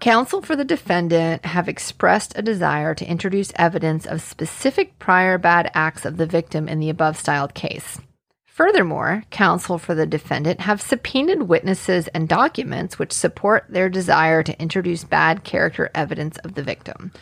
Counsel 0.02 0.42
for 0.42 0.56
the 0.56 0.66
defendant 0.66 1.46
have 1.46 1.68
expressed 1.68 2.38
a 2.38 2.42
desire 2.42 2.94
to 2.96 3.10
introduce 3.10 3.52
evidence 3.56 4.06
of 4.06 4.22
specific 4.22 4.98
prior 5.00 5.38
bad 5.38 5.72
acts 5.74 6.06
of 6.06 6.18
the 6.18 6.26
victim 6.26 6.70
in 6.70 6.80
the 6.80 6.90
above 6.90 7.18
styled 7.18 7.54
case. 7.54 8.00
Furthermore, 8.60 9.24
counsel 9.30 9.78
for 9.78 9.96
the 9.96 10.06
defendant 10.06 10.60
have 10.60 10.82
subpoenaed 10.82 11.44
witnesses 11.44 12.10
and 12.10 12.28
documents 12.28 13.00
which 13.00 13.14
support 13.14 13.64
their 13.70 13.88
desire 13.88 14.44
to 14.44 14.62
introduce 14.62 15.06
bad 15.06 15.46
character 15.46 15.90
evidence 15.96 16.38
of 16.40 16.56
the 16.56 16.62
victim. 16.62 17.14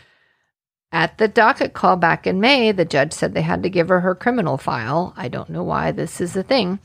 At 0.92 1.20
the 1.20 1.28
docket 1.28 1.74
call 1.76 1.96
back 1.96 2.26
in 2.26 2.40
May, 2.42 2.72
the 2.72 2.86
judge 2.86 3.14
said 3.14 3.36
they 3.36 3.44
had 3.44 3.62
to 3.62 3.70
give 3.70 3.90
her 3.90 4.00
her 4.00 4.16
criminal 4.16 4.58
file. 4.58 5.14
I 5.16 5.28
don't 5.28 5.52
know 5.52 5.62
why 5.62 5.92
this 5.92 6.20
is 6.20 6.36
a 6.36 6.42
thing. 6.42 6.80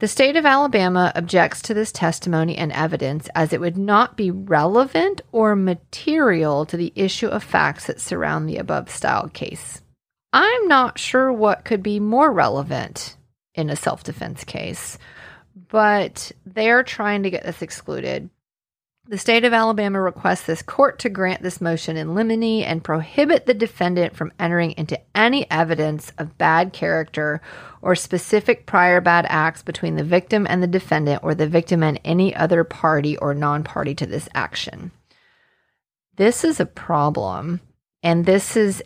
The 0.00 0.08
state 0.08 0.34
of 0.34 0.44
Alabama 0.44 1.12
objects 1.14 1.62
to 1.62 1.74
this 1.74 1.92
testimony 1.92 2.56
and 2.56 2.72
evidence 2.72 3.28
as 3.32 3.52
it 3.52 3.60
would 3.60 3.78
not 3.78 4.16
be 4.16 4.32
relevant 4.32 5.20
or 5.30 5.54
material 5.54 6.66
to 6.66 6.76
the 6.76 6.92
issue 6.96 7.28
of 7.28 7.44
facts 7.44 7.86
that 7.86 8.00
surround 8.00 8.48
the 8.48 8.56
above 8.56 8.90
styled 8.90 9.34
case. 9.34 9.82
I'm 10.32 10.66
not 10.66 10.98
sure 10.98 11.32
what 11.32 11.64
could 11.64 11.84
be 11.84 12.00
more 12.00 12.32
relevant 12.32 13.15
in 13.56 13.70
a 13.70 13.76
self 13.76 14.04
defense 14.04 14.44
case, 14.44 14.98
but 15.68 16.30
they're 16.44 16.82
trying 16.82 17.22
to 17.24 17.30
get 17.30 17.44
this 17.44 17.62
excluded. 17.62 18.30
The 19.08 19.18
state 19.18 19.44
of 19.44 19.52
Alabama 19.52 20.00
requests 20.00 20.46
this 20.46 20.62
court 20.62 20.98
to 21.00 21.08
grant 21.08 21.40
this 21.40 21.60
motion 21.60 21.96
in 21.96 22.16
limine 22.16 22.64
and 22.64 22.82
prohibit 22.82 23.46
the 23.46 23.54
defendant 23.54 24.16
from 24.16 24.32
entering 24.36 24.72
into 24.72 25.00
any 25.14 25.48
evidence 25.48 26.12
of 26.18 26.36
bad 26.38 26.72
character 26.72 27.40
or 27.80 27.94
specific 27.94 28.66
prior 28.66 29.00
bad 29.00 29.24
acts 29.28 29.62
between 29.62 29.94
the 29.94 30.02
victim 30.02 30.44
and 30.50 30.60
the 30.60 30.66
defendant 30.66 31.22
or 31.22 31.36
the 31.36 31.46
victim 31.46 31.84
and 31.84 32.00
any 32.04 32.34
other 32.34 32.64
party 32.64 33.16
or 33.18 33.32
non 33.32 33.62
party 33.62 33.94
to 33.94 34.06
this 34.06 34.28
action. 34.34 34.90
This 36.16 36.42
is 36.42 36.58
a 36.58 36.66
problem, 36.66 37.60
and 38.02 38.26
this 38.26 38.56
is 38.56 38.82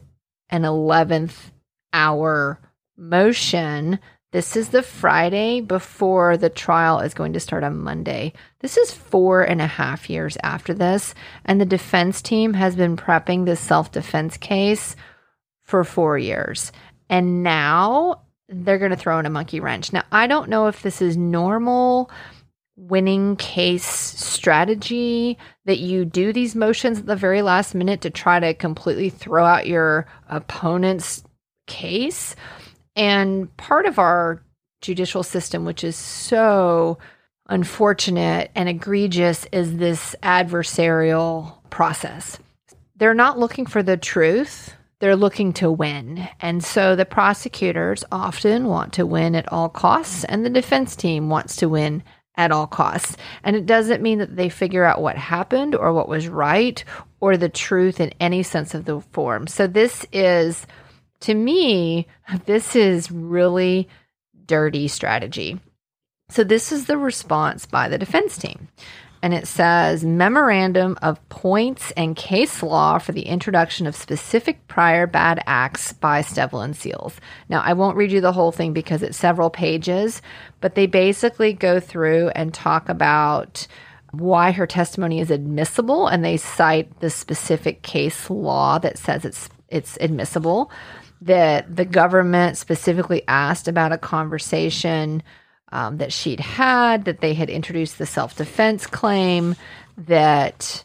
an 0.51 0.63
11th 0.63 1.51
hour 1.95 2.61
motion 2.95 3.99
this 4.33 4.55
is 4.55 4.69
the 4.69 4.83
Friday 4.83 5.61
before 5.61 6.37
the 6.37 6.51
trial 6.51 7.01
is 7.01 7.15
going 7.15 7.33
to 7.33 7.41
start 7.41 7.65
on 7.65 7.79
Monday. 7.79 8.33
This 8.61 8.77
is 8.77 8.93
four 8.93 9.43
and 9.43 9.61
a 9.61 9.67
half 9.67 10.09
years 10.09 10.37
after 10.43 10.73
this, 10.73 11.15
and 11.45 11.61
the 11.61 11.67
defense 11.67 12.23
team 12.23 12.55
has 12.55 12.77
been 12.77 12.97
prepping 12.97 13.45
this 13.45 13.61
self 13.61 13.91
defense 13.91 14.37
case 14.37 14.95
for 15.65 15.83
four 15.83 16.17
years. 16.17 16.71
And 17.09 17.43
now 17.43 18.23
they're 18.49 18.79
going 18.79 18.93
to 18.93 18.97
throw 18.97 19.19
in 19.19 19.27
a 19.27 19.31
monkey 19.31 19.59
wrench. 19.59 19.93
Now, 19.93 20.05
I 20.13 20.29
don't 20.29 20.49
know 20.49 20.69
if 20.69 20.83
this 20.83 21.03
is 21.03 21.17
normal 21.17 22.11
winning 22.77 23.37
case 23.37 23.85
strategy 23.85 25.37
that 25.67 25.79
you 25.79 26.05
do 26.05 26.33
these 26.33 26.55
motions 26.55 27.01
at 27.01 27.07
the 27.07 27.17
very 27.17 27.43
last 27.43 27.75
minute 27.75 28.01
to 28.03 28.11
try 28.11 28.41
to 28.41 28.55
completely 28.55 29.11
throw 29.11 29.45
out 29.45 29.67
your 29.67 30.07
opponent's 30.29 31.23
case. 31.67 32.35
And 32.97 33.55
part 33.57 33.87
of 33.87 33.99
our 33.99 34.43
judicial 34.81 35.23
system, 35.23 35.65
which 35.65 35.85
is 35.85 35.97
so 35.97 36.99
unfortunate 37.49 38.51
and 38.55 38.69
egregious, 38.69 39.47
is 39.53 39.77
this 39.77 40.15
adversarial 40.23 41.55
process. 41.71 42.39
They're 42.97 43.15
not 43.15 43.39
looking 43.39 43.67
for 43.67 43.83
the 43.83 43.97
truth. 43.97 44.75
They're 44.99 45.17
looking 45.17 45.55
to 45.55 45.71
win. 45.71 46.29
And 46.41 46.63
so 46.63 46.95
the 46.95 47.07
prosecutors 47.07 48.05
often 48.13 48.67
want 48.67 48.93
to 48.95 49.07
win 49.07 49.35
at 49.35 49.51
all 49.51 49.69
costs, 49.71 50.25
and 50.25 50.45
the 50.45 50.51
defense 50.51 50.95
team 50.95 51.31
wants 51.31 51.57
to 51.57 51.69
win 51.69 52.03
at 52.37 52.53
all 52.53 52.67
costs. 52.67 53.17
And 53.43 53.57
it 53.57 53.67
doesn't 53.67 54.03
mean 54.03 54.19
that 54.19 54.37
they 54.37 54.49
figure 54.49 54.85
out 54.85 55.01
what 55.01 55.17
happened 55.17 55.75
or 55.75 55.93
what 55.93 56.09
was 56.09 56.29
right 56.29 56.83
or 57.19 57.37
the 57.37 57.49
truth 57.49 58.01
in 58.01 58.13
any 58.21 58.43
sense 58.43 58.75
of 58.75 58.85
the 58.85 59.01
form. 59.01 59.47
So 59.47 59.67
this 59.67 60.07
is, 60.13 60.67
to 61.21 61.35
me, 61.35 62.07
this 62.47 62.75
is 62.77 63.11
really 63.11 63.89
dirty 64.47 64.89
strategy. 64.89 65.61
So 66.31 66.45
this 66.45 66.73
is 66.73 66.87
the 66.87 66.97
response 66.97 67.67
by 67.67 67.89
the 67.89 67.99
defense 67.99 68.37
team 68.37 68.69
and 69.23 69.35
it 69.35 69.47
says 69.47 70.05
memorandum 70.05 70.99
of 71.03 71.27
points 71.29 71.93
and 71.97 72.17
case 72.17 72.63
law 72.63 72.99
for 72.99 73.13
the 73.13 73.23
introduction 73.23 73.87
of 73.87 73.95
specific 73.95 74.67
prior 74.67 75.07
bad 75.07 75.43
acts 75.47 75.93
by 75.93 76.23
Stevlin 76.23 76.75
Seals. 76.75 77.21
Now, 77.49 77.61
I 77.61 77.75
won't 77.75 77.97
read 77.97 78.13
you 78.13 78.21
the 78.21 78.33
whole 78.33 78.53
thing 78.53 78.73
because 78.73 79.03
it's 79.03 79.19
several 79.19 79.51
pages, 79.51 80.23
but 80.61 80.75
they 80.75 80.87
basically 80.87 81.53
go 81.53 81.81
through 81.81 82.29
and 82.31 82.55
talk 82.55 82.89
about 82.89 83.67
why 84.13 84.51
her 84.53 84.67
testimony 84.67 85.21
is 85.21 85.31
admissible 85.31 86.09
and 86.09 86.25
they 86.25 86.37
cite 86.37 87.01
the 87.01 87.11
specific 87.11 87.83
case 87.83 88.29
law 88.29 88.79
that 88.79 88.99
says 88.99 89.25
it's 89.25 89.49
it's 89.69 89.97
admissible 90.01 90.69
that 91.23 91.75
the 91.75 91.85
government 91.85 92.57
specifically 92.57 93.23
asked 93.29 93.69
about 93.69 93.93
a 93.93 93.99
conversation 93.99 95.23
um, 95.73 95.99
that 95.99 96.13
she'd 96.13 96.41
had, 96.41 97.05
that 97.05 97.21
they 97.21 97.35
had 97.35 97.51
introduced 97.51 97.99
the 97.99 98.07
self 98.07 98.37
defense 98.37 98.87
claim, 98.87 99.55
that 99.97 100.83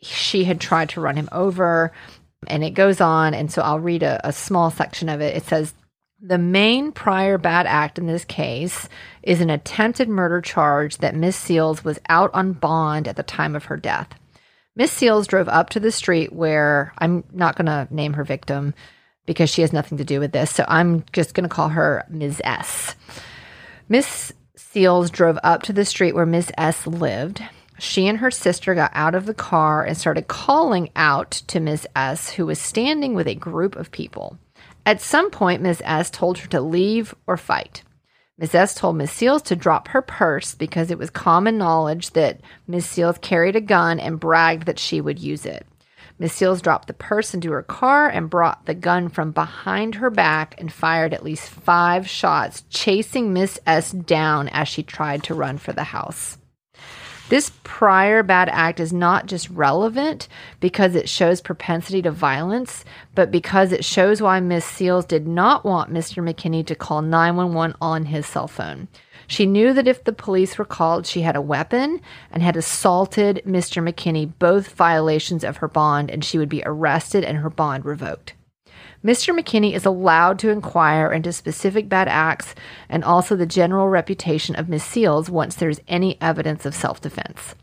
she 0.00 0.44
had 0.44 0.60
tried 0.60 0.88
to 0.90 1.00
run 1.00 1.16
him 1.16 1.28
over. 1.32 1.92
And 2.46 2.64
it 2.64 2.70
goes 2.70 3.00
on. 3.00 3.34
And 3.34 3.50
so 3.50 3.62
I'll 3.62 3.80
read 3.80 4.02
a, 4.02 4.20
a 4.26 4.32
small 4.32 4.70
section 4.70 5.08
of 5.08 5.20
it. 5.20 5.36
It 5.36 5.44
says, 5.44 5.74
the 6.20 6.38
main 6.38 6.90
prior 6.90 7.38
bad 7.38 7.66
act 7.66 7.98
in 7.98 8.06
this 8.06 8.24
case 8.24 8.88
is 9.22 9.40
an 9.40 9.50
attempted 9.50 10.08
murder 10.08 10.40
charge 10.40 10.98
that 10.98 11.14
Miss 11.14 11.36
Seals 11.36 11.84
was 11.84 12.00
out 12.08 12.30
on 12.34 12.54
bond 12.54 13.06
at 13.06 13.14
the 13.14 13.22
time 13.22 13.54
of 13.54 13.66
her 13.66 13.76
death. 13.76 14.08
Miss 14.74 14.90
Seals 14.90 15.28
drove 15.28 15.48
up 15.48 15.70
to 15.70 15.80
the 15.80 15.92
street 15.92 16.32
where 16.32 16.92
I'm 16.98 17.22
not 17.32 17.56
going 17.56 17.66
to 17.66 17.86
name 17.94 18.14
her 18.14 18.24
victim 18.24 18.74
because 19.28 19.50
she 19.50 19.60
has 19.60 19.74
nothing 19.74 19.98
to 19.98 20.04
do 20.04 20.20
with 20.20 20.32
this. 20.32 20.50
So 20.50 20.64
I'm 20.66 21.04
just 21.12 21.34
going 21.34 21.46
to 21.46 21.54
call 21.54 21.68
her 21.68 22.02
Ms. 22.08 22.40
S. 22.44 22.96
Miss 23.86 24.32
Seals 24.56 25.10
drove 25.10 25.38
up 25.44 25.62
to 25.64 25.74
the 25.74 25.84
street 25.84 26.14
where 26.14 26.24
Miss 26.24 26.50
S 26.56 26.86
lived. 26.86 27.42
She 27.78 28.08
and 28.08 28.18
her 28.18 28.30
sister 28.30 28.74
got 28.74 28.90
out 28.94 29.14
of 29.14 29.26
the 29.26 29.34
car 29.34 29.84
and 29.84 29.98
started 29.98 30.28
calling 30.28 30.88
out 30.96 31.30
to 31.48 31.60
Miss 31.60 31.86
S, 31.94 32.30
who 32.30 32.46
was 32.46 32.58
standing 32.58 33.14
with 33.14 33.28
a 33.28 33.34
group 33.34 33.76
of 33.76 33.90
people. 33.90 34.38
At 34.86 35.02
some 35.02 35.30
point, 35.30 35.60
Miss 35.60 35.82
S 35.84 36.08
told 36.08 36.38
her 36.38 36.48
to 36.48 36.62
leave 36.62 37.14
or 37.26 37.36
fight. 37.36 37.82
Miss 38.38 38.54
S 38.54 38.74
told 38.74 38.96
Miss 38.96 39.12
Seals 39.12 39.42
to 39.42 39.56
drop 39.56 39.88
her 39.88 40.00
purse 40.00 40.54
because 40.54 40.90
it 40.90 40.98
was 40.98 41.10
common 41.10 41.58
knowledge 41.58 42.12
that 42.12 42.40
Miss 42.66 42.86
Seals 42.86 43.18
carried 43.18 43.56
a 43.56 43.60
gun 43.60 44.00
and 44.00 44.18
bragged 44.18 44.64
that 44.64 44.78
she 44.78 45.02
would 45.02 45.18
use 45.18 45.44
it. 45.44 45.66
Miss 46.18 46.32
Seals 46.32 46.60
dropped 46.60 46.88
the 46.88 46.94
purse 46.94 47.32
into 47.32 47.52
her 47.52 47.62
car 47.62 48.08
and 48.08 48.28
brought 48.28 48.66
the 48.66 48.74
gun 48.74 49.08
from 49.08 49.30
behind 49.30 49.96
her 49.96 50.10
back 50.10 50.54
and 50.58 50.72
fired 50.72 51.14
at 51.14 51.22
least 51.22 51.48
five 51.48 52.08
shots, 52.08 52.64
chasing 52.70 53.32
Miss 53.32 53.60
S 53.66 53.92
down 53.92 54.48
as 54.48 54.66
she 54.66 54.82
tried 54.82 55.22
to 55.24 55.34
run 55.34 55.58
for 55.58 55.72
the 55.72 55.84
house. 55.84 56.38
This 57.28 57.52
prior 57.62 58.22
bad 58.22 58.48
act 58.48 58.80
is 58.80 58.90
not 58.90 59.26
just 59.26 59.50
relevant 59.50 60.28
because 60.60 60.94
it 60.94 61.10
shows 61.10 61.42
propensity 61.42 62.00
to 62.02 62.10
violence, 62.10 62.86
but 63.14 63.30
because 63.30 63.70
it 63.70 63.84
shows 63.84 64.22
why 64.22 64.40
Miss 64.40 64.64
Seals 64.64 65.04
did 65.04 65.28
not 65.28 65.62
want 65.62 65.92
Mr. 65.92 66.22
McKinney 66.22 66.64
to 66.66 66.74
call 66.74 67.02
911 67.02 67.76
on 67.82 68.06
his 68.06 68.24
cell 68.24 68.48
phone. 68.48 68.88
She 69.26 69.44
knew 69.44 69.74
that 69.74 69.86
if 69.86 70.04
the 70.04 70.12
police 70.14 70.56
were 70.56 70.64
called, 70.64 71.06
she 71.06 71.20
had 71.20 71.36
a 71.36 71.42
weapon 71.42 72.00
and 72.32 72.42
had 72.42 72.56
assaulted 72.56 73.42
Mr. 73.46 73.86
McKinney, 73.86 74.32
both 74.38 74.70
violations 74.70 75.44
of 75.44 75.58
her 75.58 75.68
bond, 75.68 76.10
and 76.10 76.24
she 76.24 76.38
would 76.38 76.48
be 76.48 76.62
arrested 76.64 77.24
and 77.24 77.36
her 77.38 77.50
bond 77.50 77.84
revoked. 77.84 78.32
Mr. 79.04 79.38
McKinney 79.38 79.74
is 79.74 79.86
allowed 79.86 80.40
to 80.40 80.50
inquire 80.50 81.12
into 81.12 81.32
specific 81.32 81.88
bad 81.88 82.08
acts 82.08 82.54
and 82.88 83.04
also 83.04 83.36
the 83.36 83.46
general 83.46 83.88
reputation 83.88 84.56
of 84.56 84.68
Miss 84.68 84.84
Seals 84.84 85.30
once 85.30 85.54
there's 85.54 85.80
any 85.86 86.20
evidence 86.20 86.66
of 86.66 86.74
self 86.74 87.00
defense. 87.00 87.54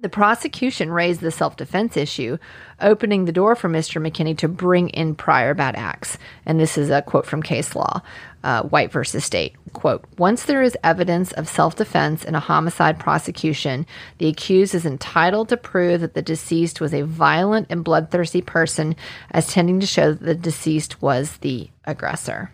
The 0.00 0.08
prosecution 0.08 0.90
raised 0.90 1.20
the 1.20 1.30
self 1.30 1.56
defense 1.56 1.96
issue, 1.96 2.38
opening 2.80 3.24
the 3.24 3.32
door 3.32 3.54
for 3.54 3.68
Mr. 3.68 4.02
McKinney 4.02 4.36
to 4.38 4.48
bring 4.48 4.88
in 4.88 5.14
prior 5.14 5.54
bad 5.54 5.76
acts. 5.76 6.18
And 6.44 6.58
this 6.58 6.76
is 6.76 6.90
a 6.90 7.02
quote 7.02 7.26
from 7.26 7.42
case 7.42 7.74
law, 7.74 8.02
uh, 8.44 8.62
White 8.62 8.92
versus 8.92 9.24
State. 9.24 9.56
Quote 9.72 10.04
Once 10.18 10.44
there 10.44 10.62
is 10.62 10.76
evidence 10.84 11.32
of 11.32 11.48
self 11.48 11.74
defense 11.74 12.24
in 12.24 12.34
a 12.34 12.40
homicide 12.40 13.00
prosecution, 13.00 13.86
the 14.18 14.28
accused 14.28 14.74
is 14.74 14.86
entitled 14.86 15.48
to 15.48 15.56
prove 15.56 16.02
that 16.02 16.14
the 16.14 16.22
deceased 16.22 16.80
was 16.80 16.94
a 16.94 17.02
violent 17.02 17.66
and 17.70 17.82
bloodthirsty 17.82 18.42
person, 18.42 18.94
as 19.32 19.48
tending 19.48 19.80
to 19.80 19.86
show 19.86 20.12
that 20.12 20.24
the 20.24 20.34
deceased 20.34 21.02
was 21.02 21.38
the 21.38 21.70
aggressor. 21.84 22.52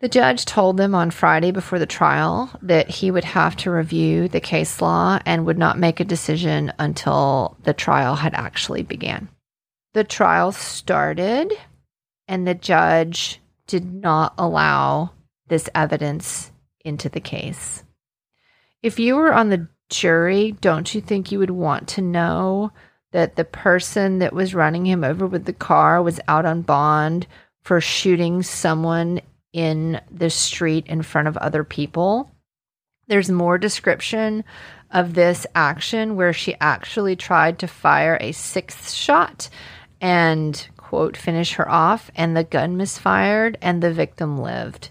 The 0.00 0.08
judge 0.08 0.44
told 0.44 0.76
them 0.76 0.94
on 0.94 1.10
Friday 1.10 1.50
before 1.50 1.80
the 1.80 1.86
trial 1.86 2.50
that 2.62 2.88
he 2.88 3.10
would 3.10 3.24
have 3.24 3.56
to 3.56 3.70
review 3.70 4.28
the 4.28 4.40
case 4.40 4.80
law 4.80 5.18
and 5.26 5.44
would 5.44 5.58
not 5.58 5.78
make 5.78 5.98
a 5.98 6.04
decision 6.04 6.72
until 6.78 7.56
the 7.64 7.74
trial 7.74 8.14
had 8.14 8.34
actually 8.34 8.84
began. 8.84 9.28
The 9.94 10.04
trial 10.04 10.52
started 10.52 11.52
and 12.28 12.46
the 12.46 12.54
judge 12.54 13.40
did 13.68 13.94
not 13.94 14.34
allow 14.36 15.12
this 15.46 15.70
evidence 15.74 16.50
into 16.84 17.08
the 17.08 17.20
case. 17.20 17.84
If 18.82 18.98
you 18.98 19.14
were 19.14 19.32
on 19.32 19.50
the 19.50 19.68
jury, 19.88 20.52
don't 20.60 20.92
you 20.94 21.00
think 21.00 21.30
you 21.30 21.38
would 21.38 21.50
want 21.50 21.88
to 21.88 22.02
know 22.02 22.72
that 23.12 23.36
the 23.36 23.44
person 23.44 24.18
that 24.18 24.32
was 24.32 24.54
running 24.54 24.84
him 24.84 25.04
over 25.04 25.26
with 25.26 25.44
the 25.44 25.52
car 25.52 26.02
was 26.02 26.20
out 26.28 26.44
on 26.44 26.62
bond 26.62 27.26
for 27.62 27.80
shooting 27.80 28.42
someone 28.42 29.20
in 29.52 30.00
the 30.10 30.30
street 30.30 30.86
in 30.86 31.02
front 31.02 31.28
of 31.28 31.36
other 31.36 31.64
people. 31.64 32.30
There's 33.06 33.30
more 33.30 33.56
description 33.56 34.44
of 34.90 35.14
this 35.14 35.46
action 35.54 36.16
where 36.16 36.32
she 36.32 36.54
actually 36.60 37.16
tried 37.16 37.58
to 37.58 37.66
fire 37.66 38.18
a 38.20 38.32
sixth 38.32 38.90
shot 38.92 39.48
and, 40.00 40.68
quote, 40.88 41.18
finish 41.18 41.52
her 41.54 41.70
off, 41.70 42.10
and 42.16 42.34
the 42.34 42.42
gun 42.42 42.78
misfired 42.78 43.58
and 43.60 43.82
the 43.82 43.92
victim 43.92 44.38
lived. 44.38 44.88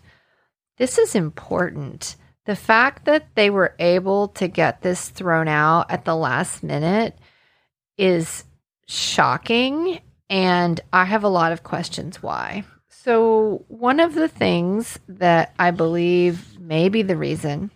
This 0.78 1.00
is 1.00 1.16
important. 1.16 2.18
The 2.46 2.56
fact 2.56 3.06
that 3.06 3.34
they 3.34 3.50
were 3.50 3.74
able 3.80 4.28
to 4.30 4.48
get 4.48 4.84
this 4.84 5.10
thrown 5.10 5.48
out 5.48 5.90
at 5.90 6.06
the 6.06 6.16
last 6.16 6.62
minute 6.62 7.18
is 7.98 8.44
shocking, 8.88 10.00
and 10.30 10.80
I 10.94 11.06
have 11.06 11.24
a 11.24 11.30
lot 11.30 11.52
of 11.52 11.64
questions 11.64 12.22
why. 12.22 12.64
So, 12.90 13.66
one 13.68 14.00
of 14.00 14.14
the 14.14 14.28
things 14.28 15.00
that 15.08 15.56
I 15.58 15.72
believe 15.72 16.60
may 16.60 16.90
be 16.90 17.02
the 17.02 17.18
reason 17.18 17.72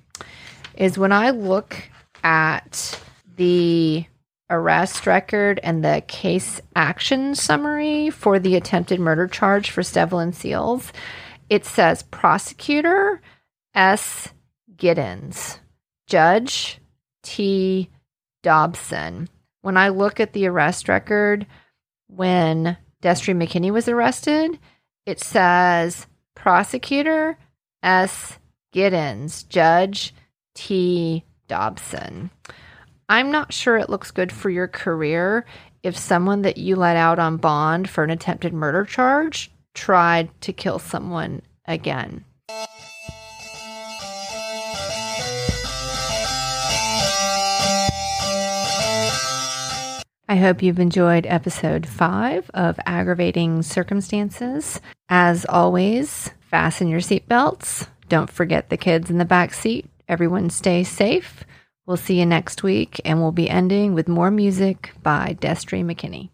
is 0.75 0.95
when 0.95 1.11
I 1.11 1.31
look 1.31 1.75
at 2.23 3.01
the 3.35 4.05
arrest 4.51 5.07
record 5.07 5.59
and 5.63 5.83
the 5.83 6.03
case 6.07 6.61
action 6.75 7.33
summary 7.33 8.09
for 8.09 8.37
the 8.37 8.55
attempted 8.55 8.99
murder 8.99 9.27
charge 9.27 9.71
for 9.71 9.81
Stevlin 9.81 10.35
Seals, 10.35 10.91
it 11.49 11.65
says 11.65 12.03
prosecutor 12.03 13.21
S. 13.73 14.29
Giddens, 14.75 15.59
Judge 16.07 16.79
T. 17.23 17.89
Dobson. 18.43 19.29
When 19.61 19.77
I 19.77 19.89
look 19.89 20.19
at 20.19 20.33
the 20.33 20.47
arrest 20.47 20.89
record 20.89 21.45
when 22.07 22.77
Destry 23.01 23.35
McKinney 23.35 23.71
was 23.71 23.87
arrested, 23.87 24.59
it 25.05 25.19
says 25.19 26.07
prosecutor 26.35 27.37
S. 27.81 28.37
Giddens, 28.73 29.47
Judge 29.47 30.13
T. 30.53 31.23
Dobson. 31.47 32.31
I'm 33.11 33.29
not 33.29 33.51
sure 33.51 33.75
it 33.75 33.89
looks 33.89 34.09
good 34.09 34.31
for 34.31 34.49
your 34.49 34.69
career 34.69 35.45
if 35.83 35.97
someone 35.97 36.43
that 36.43 36.55
you 36.55 36.77
let 36.77 36.95
out 36.95 37.19
on 37.19 37.35
bond 37.35 37.89
for 37.89 38.05
an 38.05 38.09
attempted 38.09 38.53
murder 38.53 38.85
charge 38.85 39.51
tried 39.73 40.29
to 40.43 40.53
kill 40.53 40.79
someone 40.79 41.41
again. 41.65 42.23
I 50.29 50.37
hope 50.37 50.63
you've 50.63 50.79
enjoyed 50.79 51.25
episode 51.25 51.85
five 51.85 52.49
of 52.53 52.79
Aggravating 52.85 53.61
Circumstances. 53.61 54.79
As 55.09 55.45
always, 55.49 56.29
fasten 56.39 56.87
your 56.87 57.01
seatbelts. 57.01 57.89
Don't 58.07 58.29
forget 58.29 58.69
the 58.69 58.77
kids 58.77 59.09
in 59.09 59.17
the 59.17 59.25
back 59.25 59.53
seat. 59.53 59.89
Everyone 60.07 60.49
stay 60.49 60.85
safe. 60.85 61.43
We'll 61.85 61.97
see 61.97 62.19
you 62.19 62.25
next 62.25 62.63
week, 62.63 63.01
and 63.03 63.21
we'll 63.21 63.31
be 63.31 63.49
ending 63.49 63.93
with 63.93 64.07
more 64.07 64.31
music 64.31 64.93
by 65.01 65.35
Destry 65.39 65.83
McKinney. 65.83 66.29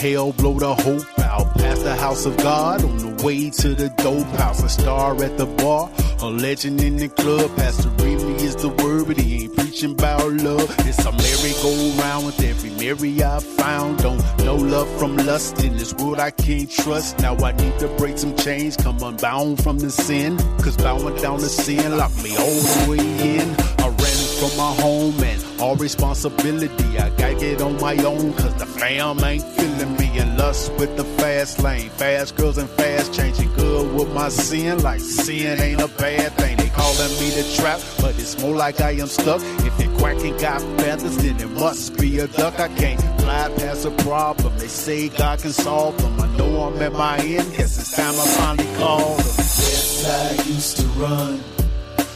Hell 0.00 0.32
blow 0.32 0.58
the 0.58 0.74
hope 0.74 1.18
out. 1.20 1.54
Past 1.58 1.84
the 1.84 1.94
house 1.94 2.24
of 2.24 2.36
God 2.38 2.82
on 2.82 2.96
the 2.96 3.22
way 3.22 3.50
to 3.50 3.74
the 3.74 3.90
dope 3.98 4.26
house. 4.40 4.62
A 4.62 4.68
star 4.68 5.22
at 5.22 5.36
the 5.36 5.46
bar, 5.46 5.90
a 6.22 6.26
legend 6.26 6.82
in 6.82 6.96
the 6.96 7.08
club. 7.08 7.54
Pastor 7.56 7.90
Remy 7.90 8.42
is 8.42 8.56
the 8.56 8.70
word, 8.70 9.06
but 9.06 9.18
he 9.18 9.44
ain't 9.44 9.56
preaching 9.56 9.92
about 9.92 10.32
love. 10.32 10.74
It's 10.88 11.04
a 11.04 11.12
merry-go-round 11.12 12.24
with 12.24 12.42
every 12.42 12.70
Mary 12.70 13.22
I 13.22 13.40
found. 13.40 13.98
Don't 13.98 14.22
know 14.38 14.56
love 14.56 14.88
from 14.98 15.16
lust 15.18 15.62
in 15.62 15.76
this 15.76 15.92
world 15.94 16.18
I 16.18 16.30
can't 16.30 16.70
trust. 16.70 17.18
Now 17.18 17.36
I 17.36 17.52
need 17.52 17.78
to 17.80 17.88
break 17.98 18.16
some 18.16 18.34
chains, 18.36 18.76
come 18.78 19.02
unbound 19.02 19.62
from 19.62 19.78
the 19.78 19.90
sin. 19.90 20.38
Cause 20.62 20.78
bowing 20.78 21.16
down 21.16 21.40
the 21.40 21.48
sin 21.50 21.98
locked 21.98 22.22
me 22.24 22.36
all 22.38 22.60
the 22.70 22.86
way 22.90 23.36
in. 23.36 23.48
I 23.84 23.88
ran 23.88 24.20
from 24.40 24.56
my 24.56 24.72
home 24.80 25.22
and 25.22 25.49
all 25.60 25.76
responsibility. 25.76 26.98
I 26.98 27.10
gotta 27.10 27.34
get 27.34 27.60
on 27.60 27.80
my 27.80 27.96
own 28.04 28.32
cause 28.34 28.54
the 28.54 28.66
fam 28.66 29.22
ain't 29.22 29.44
feeling 29.44 29.96
me. 29.96 30.18
And 30.18 30.36
lust 30.36 30.72
with 30.74 30.96
the 30.96 31.04
fast 31.04 31.62
lane. 31.62 31.88
Fast 31.90 32.36
girls 32.36 32.58
and 32.58 32.68
fast 32.70 33.14
changing 33.14 33.52
good 33.54 33.94
with 33.94 34.12
my 34.12 34.28
sin. 34.28 34.82
Like 34.82 35.00
sin 35.00 35.60
ain't 35.60 35.80
a 35.80 35.88
bad 35.88 36.32
thing. 36.32 36.56
They 36.56 36.68
calling 36.70 37.12
me 37.20 37.30
the 37.30 37.54
trap, 37.56 37.80
but 38.00 38.18
it's 38.18 38.40
more 38.42 38.56
like 38.56 38.80
I 38.80 38.92
am 38.92 39.06
stuck. 39.06 39.40
If 39.64 39.78
it 39.80 39.90
quacking 39.98 40.36
got 40.38 40.60
feathers, 40.80 41.16
then 41.18 41.40
it 41.40 41.50
must 41.50 41.98
be 41.98 42.18
a 42.18 42.26
duck. 42.26 42.58
I 42.58 42.68
can't 42.68 43.00
fly 43.20 43.52
past 43.56 43.84
a 43.84 43.90
problem. 44.02 44.56
They 44.58 44.68
say 44.68 45.08
God 45.08 45.38
can 45.40 45.52
solve 45.52 45.96
them. 46.02 46.20
I 46.20 46.26
know 46.36 46.62
I'm 46.64 46.82
at 46.82 46.92
my 46.92 47.18
end. 47.18 47.54
Guess 47.56 47.78
it's 47.78 47.96
time 47.96 48.14
I 48.14 48.26
finally 48.38 48.76
called 48.78 49.18
them. 49.18 49.34
Yes, 49.36 50.06
I 50.08 50.32
used 50.48 50.76
to 50.78 50.86
run. 51.00 51.40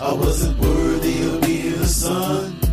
I 0.01 0.13
wasn't 0.13 0.59
worthy 0.59 1.27
of 1.29 1.41
being 1.43 1.79
the 1.79 1.87
son. 1.87 2.64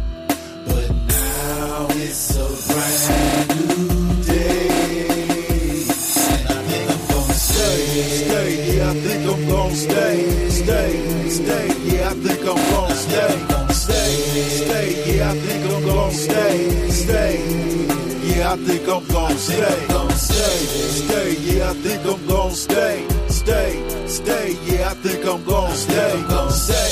Think 18.66 18.88
I'm 18.88 19.06
gonna 19.08 19.38
stay. 19.38 19.88
Stay, 20.16 20.60
stay, 21.02 21.32
yeah, 21.42 21.70
I 21.70 21.74
think 21.74 22.06
I'm 22.06 22.28
gonna 22.28 22.52
stay. 22.54 23.08
Stay, 23.30 24.08
stay, 24.08 24.58
yeah, 24.66 24.90
I 24.90 24.94
think 24.94 25.26
I'm 25.26 25.44
gonna 25.44 25.76
stay. 25.76 26.24
Stay, 26.50 26.90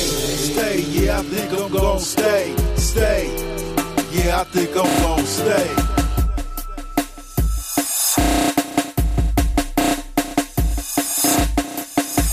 stay, 0.49 0.79
yeah, 0.91 1.19
I 1.19 1.23
think 1.23 1.51
I'm 1.53 1.71
gonna 1.71 1.99
stay. 1.99 2.55
Stay, 2.75 3.27
yeah, 4.11 4.41
I 4.41 4.43
think 4.45 4.69
I'm 4.75 5.01
gonna 5.01 5.25
stay. 5.25 5.69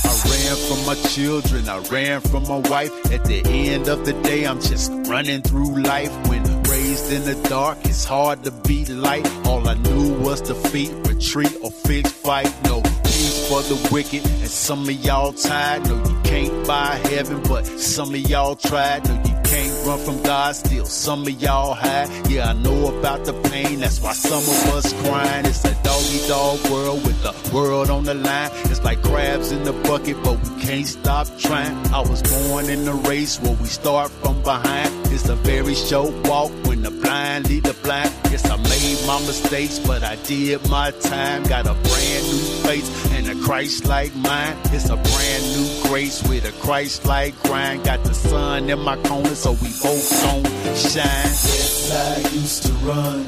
I 0.04 0.12
ran 0.30 0.56
from 0.68 0.86
my 0.86 0.94
children, 1.08 1.68
I 1.68 1.78
ran 1.90 2.20
from 2.20 2.42
my 2.48 2.60
wife. 2.70 2.92
At 3.12 3.24
the 3.24 3.42
end 3.46 3.88
of 3.88 4.04
the 4.06 4.14
day, 4.22 4.44
I'm 4.44 4.60
just 4.60 4.90
running 5.08 5.42
through 5.42 5.82
life. 5.82 6.12
When 6.28 6.55
raised 6.86 7.12
in 7.12 7.24
the 7.24 7.48
dark, 7.48 7.78
it's 7.84 8.04
hard 8.04 8.44
to 8.44 8.50
beat 8.50 8.88
light. 8.88 9.26
All 9.46 9.68
I 9.68 9.74
knew 9.74 10.18
was 10.20 10.40
defeat, 10.40 10.92
retreat, 11.08 11.54
or 11.62 11.70
fixed 11.70 12.14
fight. 12.14 12.52
No 12.64 12.82
peace 13.04 13.48
for 13.48 13.62
the 13.62 13.88
wicked, 13.92 14.24
and 14.24 14.48
some 14.48 14.88
of 14.88 15.04
y'all 15.04 15.32
tired. 15.32 15.84
No, 15.88 15.96
you 15.96 16.20
can't 16.22 16.66
buy 16.66 16.94
heaven, 17.10 17.42
but 17.48 17.66
some 17.66 18.14
of 18.14 18.30
y'all 18.30 18.56
tried. 18.56 19.04
No, 19.08 19.14
you 19.14 19.36
can't 19.44 19.86
run 19.86 19.98
from 19.98 20.22
God, 20.22 20.54
still 20.54 20.86
some 20.86 21.22
of 21.22 21.42
y'all 21.42 21.74
hide. 21.74 22.08
Yeah, 22.28 22.50
I 22.50 22.52
know 22.52 22.98
about 22.98 23.24
the 23.24 23.34
pain, 23.50 23.80
that's 23.80 24.00
why 24.00 24.12
some 24.12 24.42
of 24.54 24.74
us 24.74 24.92
crying. 25.04 25.46
It's 25.46 25.64
a 25.64 25.74
doggy 25.82 26.28
dog 26.28 26.70
world 26.70 27.04
with 27.04 27.20
the 27.22 27.34
world 27.54 27.90
on 27.90 28.04
the 28.04 28.14
line. 28.14 28.50
It's 28.70 28.82
like 28.84 29.02
crabs 29.02 29.50
in 29.52 29.64
the 29.64 29.72
bucket, 29.72 30.16
but 30.22 30.36
we 30.42 30.62
can't 30.62 30.86
stop 30.86 31.26
trying. 31.38 31.74
I 31.92 32.00
was 32.00 32.22
born 32.22 32.66
in 32.68 32.84
the 32.84 32.94
race 33.10 33.40
where 33.40 33.54
we 33.54 33.66
start 33.66 34.10
from 34.10 34.42
behind. 34.42 34.90
It's 35.12 35.28
a 35.28 35.36
very 35.36 35.74
short 35.74 36.12
walk 36.28 36.52
the 36.86 37.00
blind 37.02 37.48
lead 37.48 37.64
the 37.64 37.74
blind. 37.82 38.12
Yes, 38.30 38.48
I 38.48 38.56
made 38.56 38.98
my 39.06 39.18
mistakes, 39.26 39.78
but 39.78 40.02
I 40.04 40.16
did 40.30 40.68
my 40.68 40.90
time. 40.92 41.42
Got 41.44 41.66
a 41.66 41.74
brand 41.74 42.24
new 42.30 42.46
face 42.66 42.88
and 43.12 43.28
a 43.28 43.34
Christ 43.44 43.86
like 43.86 44.14
mind. 44.14 44.56
It's 44.72 44.88
a 44.88 44.96
brand 44.96 45.44
new 45.54 45.88
grace 45.88 46.22
with 46.28 46.44
a 46.44 46.52
Christ 46.64 47.04
like 47.04 47.34
grind. 47.42 47.84
Got 47.84 48.04
the 48.04 48.14
sun 48.14 48.70
in 48.70 48.78
my 48.80 48.96
corner, 49.08 49.34
so 49.34 49.52
we 49.52 49.70
both 49.82 50.06
gon' 50.22 50.44
shine. 50.76 51.30
Yes, 51.50 51.90
I 51.92 52.18
used 52.40 52.62
to 52.66 52.72
run. 52.88 53.26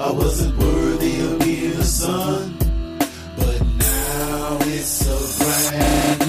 I 0.00 0.10
wasn't 0.10 0.58
worthy 0.58 1.20
of 1.20 1.38
being 1.38 1.76
the 1.76 1.84
son. 1.84 2.56
But 3.36 3.60
now 3.60 4.58
it's 4.62 5.06
a 5.06 5.18
brand 5.70 6.21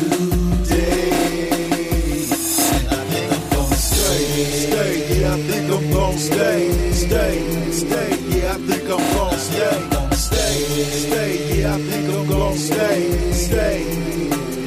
think 6.17 6.33
stay. 6.33 6.91
Stay, 6.91 7.71
stay, 7.71 8.39
yeah, 8.39 8.53
I 8.53 8.57
think 8.57 8.83
I'm 8.89 9.15
gonna 9.15 9.37
stay. 9.37 9.89
Stay, 10.11 10.63
stay, 10.85 11.59
yeah, 11.59 11.75
I 11.75 11.79
think 11.79 12.13
I'm 12.13 12.27
gonna 12.27 12.57
stay. 12.57 13.31
Stay. 13.31 13.83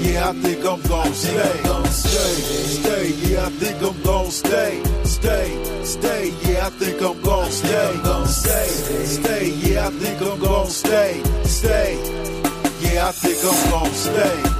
Yeah, 0.02 0.28
I 0.28 0.32
think 0.32 0.64
I'm 0.64 0.80
gon' 0.82 1.12
stay. 1.12 1.62
Stay, 1.90 2.34
stay, 2.78 3.08
yeah, 3.30 3.46
I 3.46 3.50
think 3.50 3.82
I'm 3.82 4.02
gon' 4.02 4.30
stay. 4.30 4.82
Stay, 5.04 5.84
stay, 5.84 6.32
yeah, 6.42 6.66
I 6.66 6.70
think 6.70 7.02
I'm 7.02 7.20
gon' 7.22 7.50
stay. 7.50 7.92
Stay, 8.26 9.04
stay, 9.04 9.48
yeah, 9.50 9.86
I 9.86 9.90
think 9.90 10.22
I'm 10.22 10.38
gon' 10.40 10.66
stay. 10.68 11.22
Stay, 11.44 11.98
yeah, 12.80 13.08
I 13.08 13.12
think 13.12 13.38
I'm 13.44 13.70
gon' 13.70 13.92
stay. 13.92 14.55